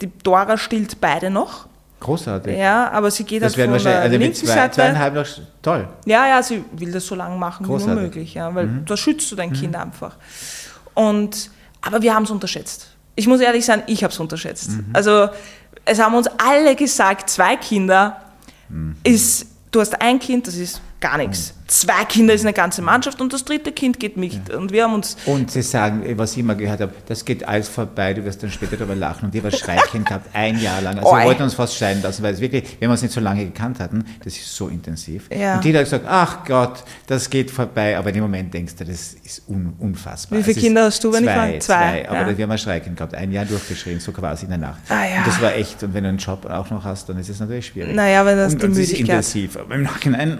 die 0.00 0.10
Dora 0.22 0.56
stillt 0.56 1.00
beide 1.00 1.30
noch. 1.30 1.66
Großartig. 2.00 2.56
Ja, 2.56 2.90
aber 2.92 3.10
sie 3.10 3.24
geht 3.24 3.42
das 3.42 3.56
halt 3.56 3.70
von 3.70 3.82
der 3.82 4.00
also 4.00 4.16
linken 4.16 4.36
zwei, 4.36 4.54
Seite. 4.54 4.76
zweieinhalb 4.76 5.14
noch 5.14 5.26
toll. 5.62 5.88
Ja, 6.04 6.28
ja, 6.28 6.42
sie 6.42 6.64
will 6.72 6.92
das 6.92 7.04
so 7.04 7.16
lange 7.16 7.36
machen 7.36 7.66
wie 7.66 7.70
Großartig. 7.70 7.88
Mhm. 7.88 7.94
nur 7.94 8.04
möglich, 8.04 8.34
ja, 8.34 8.54
weil 8.54 8.68
da 8.86 8.96
schützt 8.96 9.30
du 9.32 9.36
dein 9.36 9.52
Kind 9.52 9.74
einfach. 9.74 10.14
Und, 10.94 11.50
aber 11.80 12.00
wir 12.00 12.14
haben 12.14 12.22
es 12.22 12.30
unterschätzt. 12.30 12.90
Ich 13.16 13.26
muss 13.26 13.40
ehrlich 13.40 13.64
sein, 13.64 13.82
ich 13.88 14.04
habe 14.04 14.12
es 14.12 14.20
unterschätzt. 14.20 14.70
Mhm. 14.70 14.90
Also 14.92 15.28
es 15.84 15.98
haben 16.00 16.14
uns 16.14 16.28
alle 16.38 16.76
gesagt, 16.76 17.30
zwei 17.30 17.56
Kinder 17.56 18.20
Mhm. 18.68 18.96
ist, 19.02 19.46
du 19.70 19.80
hast 19.80 20.00
ein 20.00 20.18
Kind, 20.18 20.46
das 20.46 20.56
ist 20.56 20.80
gar 21.00 21.16
nichts. 21.18 21.54
Zwei 21.68 22.04
Kinder 22.06 22.32
ist 22.32 22.40
eine 22.46 22.54
ganze 22.54 22.80
Mannschaft 22.80 23.20
und 23.20 23.30
das 23.32 23.44
dritte 23.44 23.72
Kind 23.72 24.00
geht 24.00 24.16
mit. 24.16 24.48
Und 24.54 24.72
wir 24.72 24.84
haben 24.84 24.94
uns 24.94 25.18
Und 25.26 25.50
sie 25.50 25.60
sagen, 25.60 26.02
was 26.16 26.32
ich 26.32 26.38
immer 26.38 26.54
gehört 26.54 26.80
habe, 26.80 26.94
das 27.06 27.26
geht 27.26 27.46
alles 27.46 27.68
vorbei, 27.68 28.14
du 28.14 28.24
wirst 28.24 28.42
dann 28.42 28.50
später 28.50 28.78
darüber 28.78 28.94
lachen. 28.96 29.26
Und 29.26 29.34
die 29.34 29.44
war 29.44 29.50
Schreikind 29.50 30.06
gehabt, 30.06 30.30
ein 30.32 30.58
Jahr 30.58 30.80
lang. 30.80 30.98
Also 30.98 31.10
wir 31.10 31.18
Oi. 31.18 31.24
wollten 31.26 31.42
uns 31.42 31.52
fast 31.54 31.76
scheiden 31.76 32.02
lassen, 32.02 32.22
weil 32.22 32.32
es 32.32 32.40
wirklich, 32.40 32.64
wenn 32.80 32.88
wir 32.88 32.92
uns 32.92 33.02
nicht 33.02 33.12
so 33.12 33.20
lange 33.20 33.44
gekannt 33.44 33.80
hatten, 33.80 34.02
das 34.24 34.34
ist 34.34 34.56
so 34.56 34.68
intensiv. 34.68 35.28
Ja. 35.30 35.56
Und 35.56 35.64
die 35.64 35.76
hat 35.76 35.84
gesagt, 35.84 36.06
ach 36.08 36.44
Gott, 36.46 36.82
das 37.06 37.28
geht 37.28 37.50
vorbei. 37.50 37.98
Aber 37.98 38.08
in 38.08 38.14
dem 38.14 38.22
Moment 38.22 38.52
denkst 38.54 38.76
du, 38.76 38.84
das 38.86 39.12
ist 39.22 39.42
un 39.46 39.74
unfassbar. 39.78 40.38
Wie 40.38 40.42
viele 40.42 40.58
Kinder 40.60 40.84
hast 40.84 41.04
du, 41.04 41.12
wenn 41.12 41.24
ich 41.24 41.28
zwei, 41.30 41.34
frage? 41.34 41.58
Zwei, 41.58 41.74
Zwei, 42.02 42.08
aber 42.08 42.30
ja. 42.30 42.38
wir 42.38 42.42
haben 42.44 42.50
ein 42.52 42.58
Schreikind 42.58 42.96
gehabt, 42.96 43.14
ein 43.14 43.30
Jahr 43.30 43.44
durchgeschrien, 43.44 44.00
so 44.00 44.12
quasi 44.12 44.44
in 44.46 44.50
der 44.50 44.58
Nacht. 44.58 44.80
Ah, 44.88 45.04
ja. 45.04 45.18
Und 45.18 45.26
das 45.26 45.40
war 45.42 45.54
echt, 45.54 45.82
und 45.82 45.92
wenn 45.92 46.02
du 46.04 46.08
einen 46.08 46.18
Job 46.18 46.46
auch 46.46 46.70
noch 46.70 46.82
hast, 46.84 47.10
dann 47.10 47.18
ist 47.18 47.28
es 47.28 47.40
natürlich 47.40 47.66
schwierig. 47.66 47.94
Naja, 47.94 48.24
wenn 48.24 48.38
das 48.38 48.54
und, 48.54 48.62
die 48.62 48.66
und 48.66 48.72
es 48.72 48.78
ist 48.78 48.92
Müdigkeit- 48.92 49.08
intensiv. 49.16 49.56
Aber 49.58 49.74
im 49.74 49.82
Nachhinein 49.82 50.38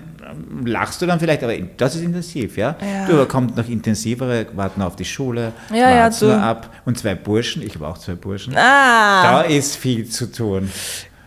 lachst 0.64 1.01
du 1.03 1.07
dann 1.07 1.19
vielleicht, 1.21 1.43
aber 1.43 1.55
das 1.77 1.95
ist 1.95 2.03
intensiv, 2.03 2.57
ja? 2.57 2.77
Ja. 2.81 3.07
Du, 3.07 3.25
kommt 3.27 3.57
noch 3.57 3.69
intensivere, 3.69 4.47
warten 4.55 4.83
auf 4.83 4.97
die 4.97 5.05
Schule, 5.05 5.53
Ja, 5.73 5.91
warten 6.05 6.27
nur 6.27 6.41
ab. 6.41 6.71
Und 6.85 6.99
zwei 6.99 7.14
Burschen, 7.14 7.62
ich 7.62 7.75
habe 7.75 7.87
auch 7.88 7.99
zwei 7.99 8.14
Burschen. 8.14 8.57
Ah, 8.57 9.23
Da 9.23 9.41
ist 9.43 9.77
viel 9.77 10.09
zu 10.09 10.31
tun. 10.31 10.71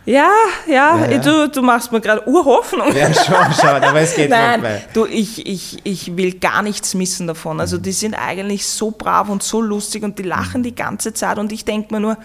ja, 0.04 0.28
ja, 0.66 1.06
Ja. 1.06 1.18
Du, 1.18 1.48
du 1.48 1.62
machst 1.62 1.92
mir 1.92 2.00
gerade 2.00 2.26
Urhoffnung. 2.28 2.94
Ja, 2.96 3.12
schon, 3.14 3.52
schon, 3.60 3.68
aber 3.82 4.00
es 4.00 4.14
geht 4.16 4.30
Nein, 4.30 4.60
vorbei. 4.60 4.84
du, 4.94 5.06
ich, 5.06 5.46
ich, 5.46 5.78
ich 5.84 6.16
will 6.16 6.34
gar 6.38 6.62
nichts 6.62 6.94
missen 6.94 7.26
davon. 7.26 7.60
Also 7.60 7.78
Mhm. 7.78 7.82
die 7.82 7.92
sind 7.92 8.14
eigentlich 8.14 8.66
so 8.66 8.90
brav 8.90 9.28
und 9.28 9.42
so 9.42 9.60
lustig 9.60 10.02
und 10.02 10.18
die 10.18 10.24
lachen 10.24 10.62
die 10.62 10.74
ganze 10.74 11.12
Zeit 11.14 11.38
und 11.38 11.52
ich 11.52 11.64
denke 11.64 11.94
mir 11.94 12.00
nur, 12.00 12.16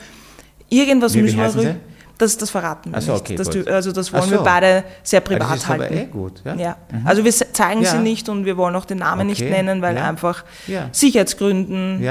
irgendwas 0.70 1.13
Wie- 1.13 1.20
wie 1.20 1.22
müssen 1.24 1.38
wir 1.38 1.46
rü- 1.50 1.62
sie? 1.62 1.76
Das, 2.17 2.36
das 2.38 2.49
verraten 2.49 2.91
wir 2.93 3.01
so, 3.01 3.12
nicht. 3.13 3.21
okay, 3.21 3.36
das, 3.36 3.67
also 3.67 3.91
das 3.91 4.12
wollen 4.12 4.30
wir 4.32 4.39
so. 4.39 4.43
beide 4.43 4.84
sehr 5.03 5.19
Ah, 5.19 5.23
privat 5.23 5.69
aber 5.69 5.84
halten. 5.84 5.97
eh 5.97 6.06
gut, 6.06 6.41
ja? 6.43 6.56
Ja. 6.56 6.75
Also 7.06 7.23
wir 7.23 7.32
zeigen 7.32 7.82
Ja. 7.84 7.91
sie 7.91 7.99
nicht 7.99 8.27
und 8.30 8.45
wir 8.45 8.58
wollen 8.58 8.75
auch 8.75 8.86
den 8.86 8.97
Namen 8.99 9.27
nicht 9.27 9.41
Okay, 9.41 9.51
nennen, 9.51 9.82
weil 9.82 9.95
ja. 9.97 10.08
einfach. 10.10 10.43
Sicherheitsgründen? 10.91 12.01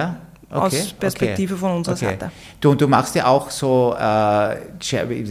Okay, 0.48 0.64
aus 0.64 0.92
Perspektive 0.92 1.54
okay. 1.54 1.61
von 1.61 1.70
unserer 1.72 1.96
okay. 1.96 2.04
Seite. 2.06 2.30
Du, 2.61 2.70
und 2.70 2.80
du 2.80 2.87
machst 2.87 3.16
ja 3.16 3.26
auch 3.26 3.50
so 3.50 3.96
äh, 3.98 4.56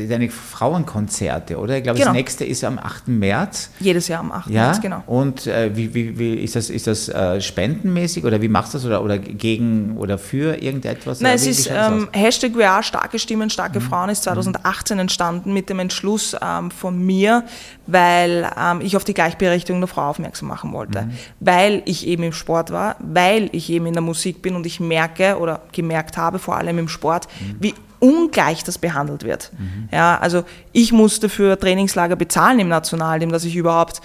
deine 0.09 0.29
Frauenkonzerte, 0.29 1.57
oder? 1.57 1.77
Ich 1.77 1.83
glaube, 1.83 1.97
Genau. 1.99 2.09
das 2.11 2.15
nächste 2.15 2.43
ist 2.43 2.63
am 2.65 2.77
8. 2.77 3.07
März. 3.07 3.69
Jedes 3.79 4.09
Jahr 4.09 4.19
am 4.19 4.33
8. 4.33 4.49
Ja, 4.49 4.63
März, 4.63 4.81
genau. 4.81 5.03
und 5.07 5.47
äh, 5.47 5.71
wie, 5.73 5.93
wie, 5.93 6.19
wie 6.19 6.33
ist 6.33 6.57
das, 6.57 6.69
ist 6.69 6.87
das 6.87 7.07
äh, 7.07 7.39
spendenmäßig 7.39 8.25
oder 8.25 8.41
wie 8.41 8.49
machst 8.49 8.73
du 8.73 8.77
das 8.77 8.85
oder, 8.85 9.01
oder 9.01 9.17
gegen 9.17 9.95
oder 9.97 10.17
für 10.17 10.61
irgendetwas? 10.61 11.21
Nein, 11.21 11.35
es 11.35 11.47
ist 11.47 11.69
ähm? 11.73 12.09
Hashtag 12.11 12.55
We 12.55 12.69
Are, 12.69 12.83
starke 12.83 13.17
Stimmen, 13.17 13.45
Mhm. 13.45 13.51
starke 13.51 13.79
Frauen 13.79 14.09
ist 14.09 14.23
2018 14.23 14.99
entstanden 14.99 15.53
mit 15.53 15.69
dem 15.69 15.79
Entschluss 15.79 16.35
ähm, 16.41 16.71
von 16.71 16.99
mir, 17.05 17.45
weil 17.87 18.49
ähm, 18.59 18.81
ich 18.81 18.97
auf 18.97 19.05
die 19.05 19.13
Gleichberechtigung 19.13 19.79
der 19.79 19.87
Frau 19.87 20.09
aufmerksam 20.09 20.49
machen 20.49 20.73
wollte. 20.73 21.03
Mhm. 21.03 21.11
Weil 21.39 21.81
ich 21.85 22.05
eben 22.05 22.23
im 22.23 22.33
Sport 22.33 22.71
war, 22.71 22.97
weil 22.99 23.49
ich 23.53 23.69
eben 23.69 23.85
in 23.85 23.93
der 23.93 24.01
Musik 24.01 24.41
bin 24.41 24.55
und 24.57 24.65
ich 24.65 24.81
merke 24.81 25.04
oder 25.39 25.61
gemerkt 25.71 26.17
habe, 26.17 26.39
vor 26.39 26.57
allem 26.57 26.77
im 26.79 26.87
Sport, 26.87 27.27
Mhm. 27.39 27.55
wie 27.59 27.73
ungleich 27.99 28.63
das 28.63 28.77
behandelt 28.77 29.23
wird. 29.23 29.51
Ja, 29.91 30.17
also 30.19 30.43
ich 30.73 30.91
musste 30.91 31.29
für 31.29 31.57
Trainingslager 31.59 32.15
bezahlen 32.15 32.59
im 32.59 32.67
Nationalteam, 32.67 33.31
dass 33.31 33.45
ich 33.45 33.55
überhaupt 33.55 34.01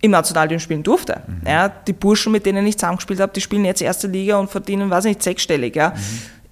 im 0.00 0.10
Nationalteam 0.12 0.58
spielen 0.58 0.82
durfte. 0.82 1.22
Ja, 1.46 1.68
die 1.68 1.92
Burschen, 1.92 2.32
mit 2.32 2.46
denen 2.46 2.66
ich 2.66 2.76
zusammengespielt 2.78 3.20
habe, 3.20 3.32
die 3.32 3.40
spielen 3.40 3.64
jetzt 3.64 3.82
erste 3.82 4.06
Liga 4.08 4.36
und 4.38 4.50
verdienen, 4.50 4.90
weiß 4.90 5.04
nicht, 5.04 5.22
sechsstellig. 5.22 5.76
Ja. 5.76 5.92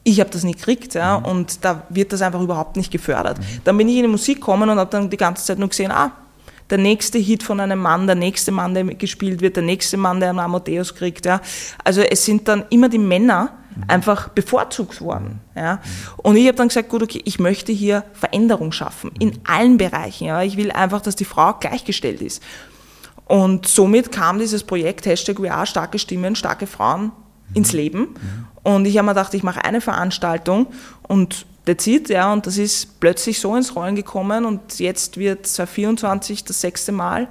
Ich 0.02 0.18
habe 0.20 0.30
das 0.30 0.44
nie 0.44 0.52
gekriegt 0.54 0.94
ja, 0.94 1.16
und 1.16 1.64
da 1.64 1.82
wird 1.88 2.12
das 2.12 2.22
einfach 2.22 2.40
überhaupt 2.40 2.76
nicht 2.76 2.90
gefördert. 2.90 3.38
Dann 3.64 3.76
bin 3.76 3.88
ich 3.88 3.96
in 3.96 4.02
die 4.02 4.08
Musik 4.08 4.36
gekommen 4.36 4.68
und 4.70 4.78
habe 4.78 4.90
dann 4.90 5.10
die 5.10 5.16
ganze 5.16 5.44
Zeit 5.44 5.58
nur 5.58 5.68
gesehen, 5.68 5.90
ah, 5.92 6.12
der 6.70 6.78
nächste 6.78 7.18
Hit 7.18 7.42
von 7.42 7.60
einem 7.60 7.80
Mann, 7.80 8.06
der 8.06 8.16
nächste 8.16 8.52
Mann, 8.52 8.74
der 8.74 8.84
gespielt 8.84 9.40
wird, 9.40 9.56
der 9.56 9.62
nächste 9.62 9.96
Mann, 9.96 10.20
der 10.20 10.30
einen 10.30 10.38
Amadeus 10.38 10.94
kriegt. 10.94 11.26
Ja. 11.26 11.40
Also 11.84 12.00
es 12.00 12.24
sind 12.24 12.48
dann 12.48 12.64
immer 12.70 12.88
die 12.88 12.98
Männer 12.98 13.54
einfach 13.88 14.28
bevorzugt 14.28 15.00
worden. 15.00 15.40
Ja. 15.54 15.80
Und 16.18 16.36
ich 16.36 16.46
habe 16.46 16.56
dann 16.56 16.68
gesagt, 16.68 16.88
gut, 16.88 17.02
okay, 17.02 17.22
ich 17.24 17.38
möchte 17.38 17.72
hier 17.72 18.04
Veränderung 18.12 18.72
schaffen 18.72 19.12
in 19.18 19.38
allen 19.44 19.78
Bereichen. 19.78 20.26
Ja. 20.26 20.42
Ich 20.42 20.56
will 20.56 20.70
einfach, 20.70 21.00
dass 21.00 21.16
die 21.16 21.24
Frau 21.24 21.54
gleichgestellt 21.54 22.20
ist. 22.20 22.42
Und 23.26 23.68
somit 23.68 24.10
kam 24.10 24.38
dieses 24.38 24.64
Projekt 24.64 25.06
Hashtag 25.06 25.40
We 25.40 25.52
Are, 25.52 25.66
starke 25.66 25.98
Stimmen, 25.98 26.34
starke 26.34 26.66
Frauen 26.66 27.12
ins 27.54 27.72
Leben. 27.72 28.14
Und 28.62 28.86
ich 28.86 28.98
habe 28.98 29.06
mir 29.06 29.14
gedacht, 29.14 29.34
ich 29.34 29.42
mache 29.42 29.64
eine 29.64 29.80
Veranstaltung 29.80 30.66
und 31.06 31.46
that's 31.74 31.86
it, 31.86 32.08
ja, 32.08 32.32
und 32.32 32.46
das 32.46 32.58
ist 32.58 33.00
plötzlich 33.00 33.38
so 33.40 33.54
ins 33.56 33.74
Rollen 33.76 33.94
gekommen 33.96 34.44
und 34.44 34.78
jetzt 34.78 35.16
wird 35.16 35.46
2024 35.46 36.44
das 36.44 36.60
sechste 36.60 36.92
Mal. 36.92 37.28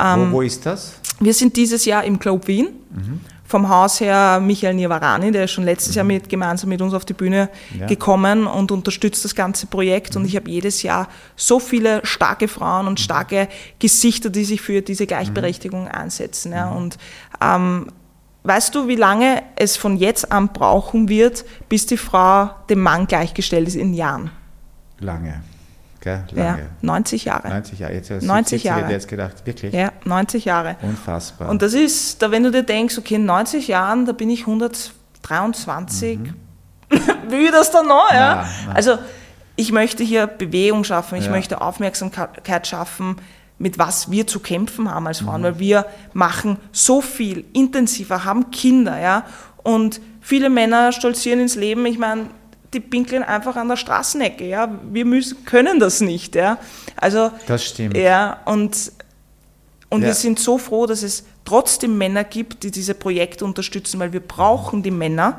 Ähm, 0.00 0.32
wo, 0.32 0.36
wo 0.36 0.42
ist 0.42 0.64
das? 0.66 0.94
wir 1.20 1.34
sind 1.34 1.56
dieses 1.56 1.84
Jahr 1.84 2.04
im 2.04 2.18
Club 2.18 2.46
Wien. 2.48 2.68
Vom 3.46 3.68
Haus 3.68 4.00
her 4.00 4.40
Michael 4.40 4.74
Niavarani, 4.74 5.30
der 5.30 5.44
ist 5.44 5.50
schon 5.50 5.64
letztes 5.64 5.94
Jahr 5.94 6.04
mit, 6.04 6.30
gemeinsam 6.30 6.70
mit 6.70 6.80
uns 6.80 6.94
auf 6.94 7.04
die 7.04 7.12
Bühne 7.12 7.50
Ja. 7.78 7.86
gekommen 7.86 8.46
und 8.46 8.72
unterstützt 8.72 9.22
das 9.24 9.34
ganze 9.34 9.66
Projekt. 9.66 10.16
Und 10.16 10.24
ich 10.24 10.34
habe 10.34 10.50
jedes 10.50 10.82
Jahr 10.82 11.08
so 11.36 11.60
viele 11.60 12.00
starke 12.04 12.48
Frauen 12.48 12.86
und 12.88 13.00
starke 13.00 13.48
Gesichter, 13.78 14.30
die 14.30 14.44
sich 14.46 14.62
für 14.62 14.80
diese 14.80 15.06
Gleichberechtigung 15.06 15.88
einsetzen. 15.88 16.52
Ja. 16.52 16.70
Und 16.70 16.96
ähm, 17.40 17.88
weißt 18.44 18.74
du, 18.74 18.86
wie 18.88 18.94
lange 18.96 19.42
es 19.56 19.76
von 19.76 19.96
jetzt 19.96 20.30
an 20.30 20.48
brauchen 20.52 21.08
wird, 21.08 21.44
bis 21.68 21.86
die 21.86 21.96
Frau 21.96 22.50
dem 22.70 22.80
Mann 22.80 23.06
gleichgestellt 23.06 23.66
ist 23.66 23.74
in 23.76 23.92
Jahren? 23.94 24.30
Lange. 25.00 25.42
Gell? 26.00 26.22
Ja, 26.34 26.44
Lange. 26.44 26.66
90 26.82 27.24
Jahre. 27.24 27.48
90 27.48 27.78
Jahre. 27.78 27.94
Jetzt, 27.94 28.10
90 28.22 28.62
Jahre. 28.64 28.80
Jahre. 28.82 28.92
jetzt 28.92 29.08
gedacht, 29.08 29.46
wirklich? 29.46 29.72
Ja, 29.72 29.90
90 30.04 30.44
Jahre. 30.44 30.76
Unfassbar. 30.82 31.48
Und 31.48 31.62
das 31.62 31.72
ist, 31.72 32.20
da 32.20 32.30
wenn 32.30 32.42
du 32.42 32.50
dir 32.50 32.62
denkst, 32.62 32.98
okay, 32.98 33.14
in 33.14 33.24
90 33.24 33.68
Jahren, 33.68 34.04
da 34.04 34.12
bin 34.12 34.28
ich 34.28 34.40
123, 34.40 36.18
will 37.28 37.44
ich 37.46 37.50
das 37.50 37.70
dann 37.70 37.86
noch? 37.88 38.10
Ja? 38.12 38.44
Na, 38.44 38.48
na. 38.66 38.72
Also 38.74 38.98
ich 39.56 39.72
möchte 39.72 40.04
hier 40.04 40.26
Bewegung 40.26 40.84
schaffen, 40.84 41.16
ich 41.16 41.26
Ja. 41.26 41.30
möchte 41.30 41.60
Aufmerksamkeit 41.62 42.66
schaffen, 42.66 43.16
mit 43.58 43.78
was 43.78 44.10
wir 44.10 44.26
zu 44.26 44.40
kämpfen 44.40 44.90
haben 44.92 45.06
als 45.06 45.20
Mhm. 45.20 45.26
Frauen, 45.26 45.42
weil 45.44 45.58
wir 45.58 45.86
machen 46.12 46.58
so 46.72 47.00
viel 47.00 47.44
intensiver, 47.52 48.24
haben 48.24 48.50
Kinder, 48.50 48.98
ja, 49.00 49.24
und 49.62 50.00
viele 50.20 50.50
Männer 50.50 50.92
stolzieren 50.92 51.40
ins 51.40 51.54
Leben, 51.54 51.86
ich 51.86 51.98
meine, 51.98 52.26
die 52.72 52.80
pinkeln 52.80 53.22
einfach 53.22 53.54
an 53.56 53.68
der 53.68 53.76
Straßenecke, 53.76 54.46
ja, 54.48 54.68
wir 54.90 55.04
müssen, 55.04 55.44
können 55.44 55.78
das 55.78 56.00
nicht, 56.00 56.34
ja, 56.34 56.58
also 56.96 57.30
Das 57.46 57.64
stimmt. 57.64 57.96
ja, 57.96 58.38
und, 58.44 58.90
und 59.88 60.02
Ja. 60.02 60.08
wir 60.08 60.14
sind 60.14 60.40
so 60.40 60.58
froh, 60.58 60.86
dass 60.86 61.02
es 61.04 61.24
trotzdem 61.44 61.96
Männer 61.96 62.24
gibt, 62.24 62.64
die 62.64 62.70
diese 62.72 62.94
Projekte 62.94 63.44
unterstützen, 63.44 64.00
weil 64.00 64.12
wir 64.12 64.20
brauchen 64.20 64.82
die 64.82 64.90
Männer, 64.90 65.38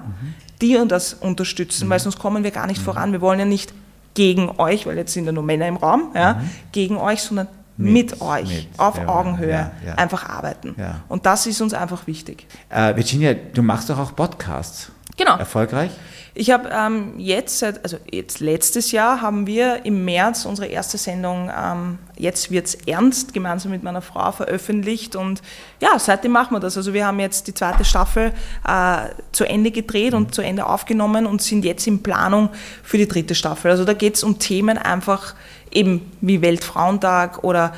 die 0.62 0.80
das 0.88 1.14
unterstützen, 1.16 1.90
weil 1.90 2.00
sonst 2.00 2.18
kommen 2.20 2.44
wir 2.46 2.52
gar 2.52 2.66
nicht 2.68 2.82
voran. 2.82 3.12
Wir 3.12 3.20
wollen 3.22 3.40
ja 3.40 3.46
nicht 3.46 3.74
gegen 4.14 4.50
euch, 4.58 4.86
weil 4.86 4.98
jetzt 4.98 5.12
sind 5.14 5.26
ja 5.26 5.34
nur 5.34 5.44
Männer 5.44 5.68
im 5.68 5.76
Raum, 5.76 6.12
ja, 6.16 6.42
gegen 6.72 6.96
euch, 6.96 7.22
sondern 7.22 7.48
mit, 7.78 8.12
Mit, 8.12 8.22
euch 8.22 8.48
mit, 8.48 8.68
auf 8.78 8.98
ja, 8.98 9.08
Augenhöhe 9.08 9.50
ja, 9.50 9.72
ja. 9.86 9.96
einfach 9.96 10.30
arbeiten. 10.30 10.76
Und 11.10 11.26
das 11.26 11.46
ist 11.46 11.62
uns 11.62 11.74
einfach 11.74 12.08
wichtig. 12.08 12.48
Äh, 12.70 12.96
Virginia, 12.96 13.34
du 13.34 13.62
machst 13.62 13.90
doch 13.90 14.00
auch 14.00 14.16
Podcasts. 14.16 14.92
Genau. 15.18 15.38
Erfolgreich? 15.38 15.92
Ich 16.38 16.52
habe 16.52 16.70
ähm, 16.70 17.14
jetzt, 17.18 17.60
seit, 17.60 17.82
also 17.84 17.98
jetzt 18.12 18.42
letztes 18.42 18.92
Jahr, 18.92 19.22
haben 19.22 19.48
wir 19.48 19.86
im 19.86 20.04
März 20.04 20.44
unsere 20.46 20.68
erste 20.68 20.98
Sendung 20.98 21.50
ähm, 21.50 21.98
Jetzt 22.18 22.50
wird's 22.50 22.76
ernst 22.88 23.34
gemeinsam 23.34 23.72
mit 23.72 23.84
meiner 23.84 24.02
Frau 24.02 24.32
veröffentlicht 24.32 25.16
und 25.16 25.42
ja, 25.82 26.00
seitdem 26.00 26.32
machen 26.32 26.56
wir 26.56 26.62
das. 26.62 26.78
Also 26.78 26.94
wir 26.94 27.06
haben 27.06 27.20
jetzt 27.20 27.48
die 27.48 27.54
zweite 27.54 27.84
Staffel 27.84 28.32
äh, 28.66 29.10
zu 29.34 29.44
Ende 29.44 29.72
gedreht 29.72 30.14
und 30.14 30.34
zu 30.34 30.42
Ende 30.42 30.66
aufgenommen 30.66 31.26
und 31.26 31.42
sind 31.42 31.66
jetzt 31.66 31.88
in 31.88 32.04
Planung 32.04 32.50
für 32.84 32.98
die 32.98 33.08
dritte 33.08 33.36
Staffel. 33.36 33.72
Also 33.72 33.84
da 33.84 33.94
geht 33.94 34.16
es 34.16 34.24
um 34.24 34.40
Themen 34.40 34.78
einfach 34.78 35.36
eben 35.76 36.12
wie 36.22 36.42
Weltfrauentag 36.42 37.44
oder 37.44 37.74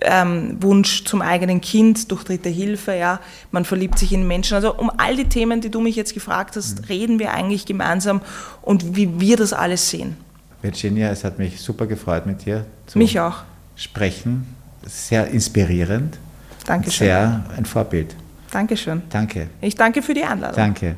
ähm, 0.00 0.56
Wunsch 0.60 1.04
zum 1.04 1.22
eigenen 1.22 1.60
Kind 1.60 2.10
durch 2.10 2.24
dritte 2.24 2.48
Hilfe, 2.48 2.94
ja, 2.94 3.20
man 3.52 3.64
verliebt 3.64 3.98
sich 3.98 4.12
in 4.12 4.26
Menschen. 4.26 4.54
Also 4.54 4.74
um 4.74 4.90
all 4.96 5.16
die 5.16 5.24
Themen, 5.28 5.60
die 5.60 5.70
du 5.70 5.80
mich 5.80 5.96
jetzt 5.96 6.14
gefragt 6.14 6.56
hast, 6.56 6.88
reden 6.88 7.18
wir 7.18 7.32
eigentlich 7.32 7.66
gemeinsam 7.66 8.20
und 8.62 8.96
wie 8.96 9.20
wir 9.20 9.36
das 9.36 9.52
alles 9.52 9.88
sehen. 9.90 10.16
Virginia, 10.62 11.10
es 11.10 11.24
hat 11.24 11.38
mich 11.38 11.60
super 11.60 11.86
gefreut, 11.86 12.26
mit 12.26 12.44
dir 12.46 12.64
zu 12.86 12.98
Mich 12.98 13.20
auch. 13.20 13.42
sprechen. 13.76 14.46
Sehr 14.86 15.28
inspirierend. 15.28 16.18
Dankeschön. 16.66 17.06
Sehr 17.06 17.44
ein 17.56 17.64
Vorbild. 17.66 18.14
Dankeschön. 18.50 19.02
Danke. 19.10 19.48
Ich 19.60 19.74
danke 19.74 20.00
für 20.02 20.14
die 20.14 20.22
Einladung. 20.22 20.56
Danke. 20.56 20.96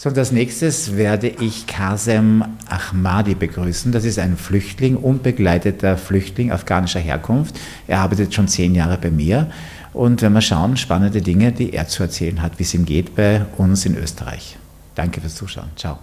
So, 0.00 0.10
und 0.10 0.16
als 0.16 0.30
nächstes 0.30 0.96
werde 0.96 1.26
ich 1.26 1.66
Kasem 1.66 2.44
Ahmadi 2.68 3.34
begrüßen. 3.34 3.90
Das 3.90 4.04
ist 4.04 4.20
ein 4.20 4.36
Flüchtling, 4.36 4.94
unbegleiteter 4.94 5.96
Flüchtling 5.96 6.52
afghanischer 6.52 7.00
Herkunft. 7.00 7.58
Er 7.88 7.98
arbeitet 7.98 8.32
schon 8.32 8.46
zehn 8.46 8.76
Jahre 8.76 8.96
bei 8.96 9.10
mir. 9.10 9.50
Und 9.92 10.22
wenn 10.22 10.34
wir 10.34 10.40
schauen, 10.40 10.76
spannende 10.76 11.20
Dinge, 11.20 11.50
die 11.50 11.72
er 11.72 11.88
zu 11.88 12.04
erzählen 12.04 12.40
hat, 12.42 12.60
wie 12.60 12.62
es 12.62 12.74
ihm 12.74 12.84
geht 12.84 13.16
bei 13.16 13.44
uns 13.56 13.86
in 13.86 13.96
Österreich. 13.96 14.56
Danke 14.94 15.20
fürs 15.20 15.34
Zuschauen. 15.34 15.70
Ciao. 15.74 15.98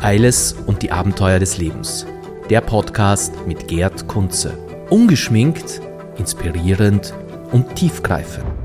Eiles 0.00 0.54
und 0.64 0.80
die 0.80 0.92
Abenteuer 0.92 1.40
des 1.40 1.58
Lebens. 1.58 2.06
Der 2.48 2.62
Podcast 2.62 3.34
mit 3.46 3.68
Gerd 3.68 4.08
Kunze. 4.08 4.56
Ungeschminkt, 4.88 5.82
inspirierend 6.16 7.12
und 7.50 7.76
tiefgreifend. 7.76 8.61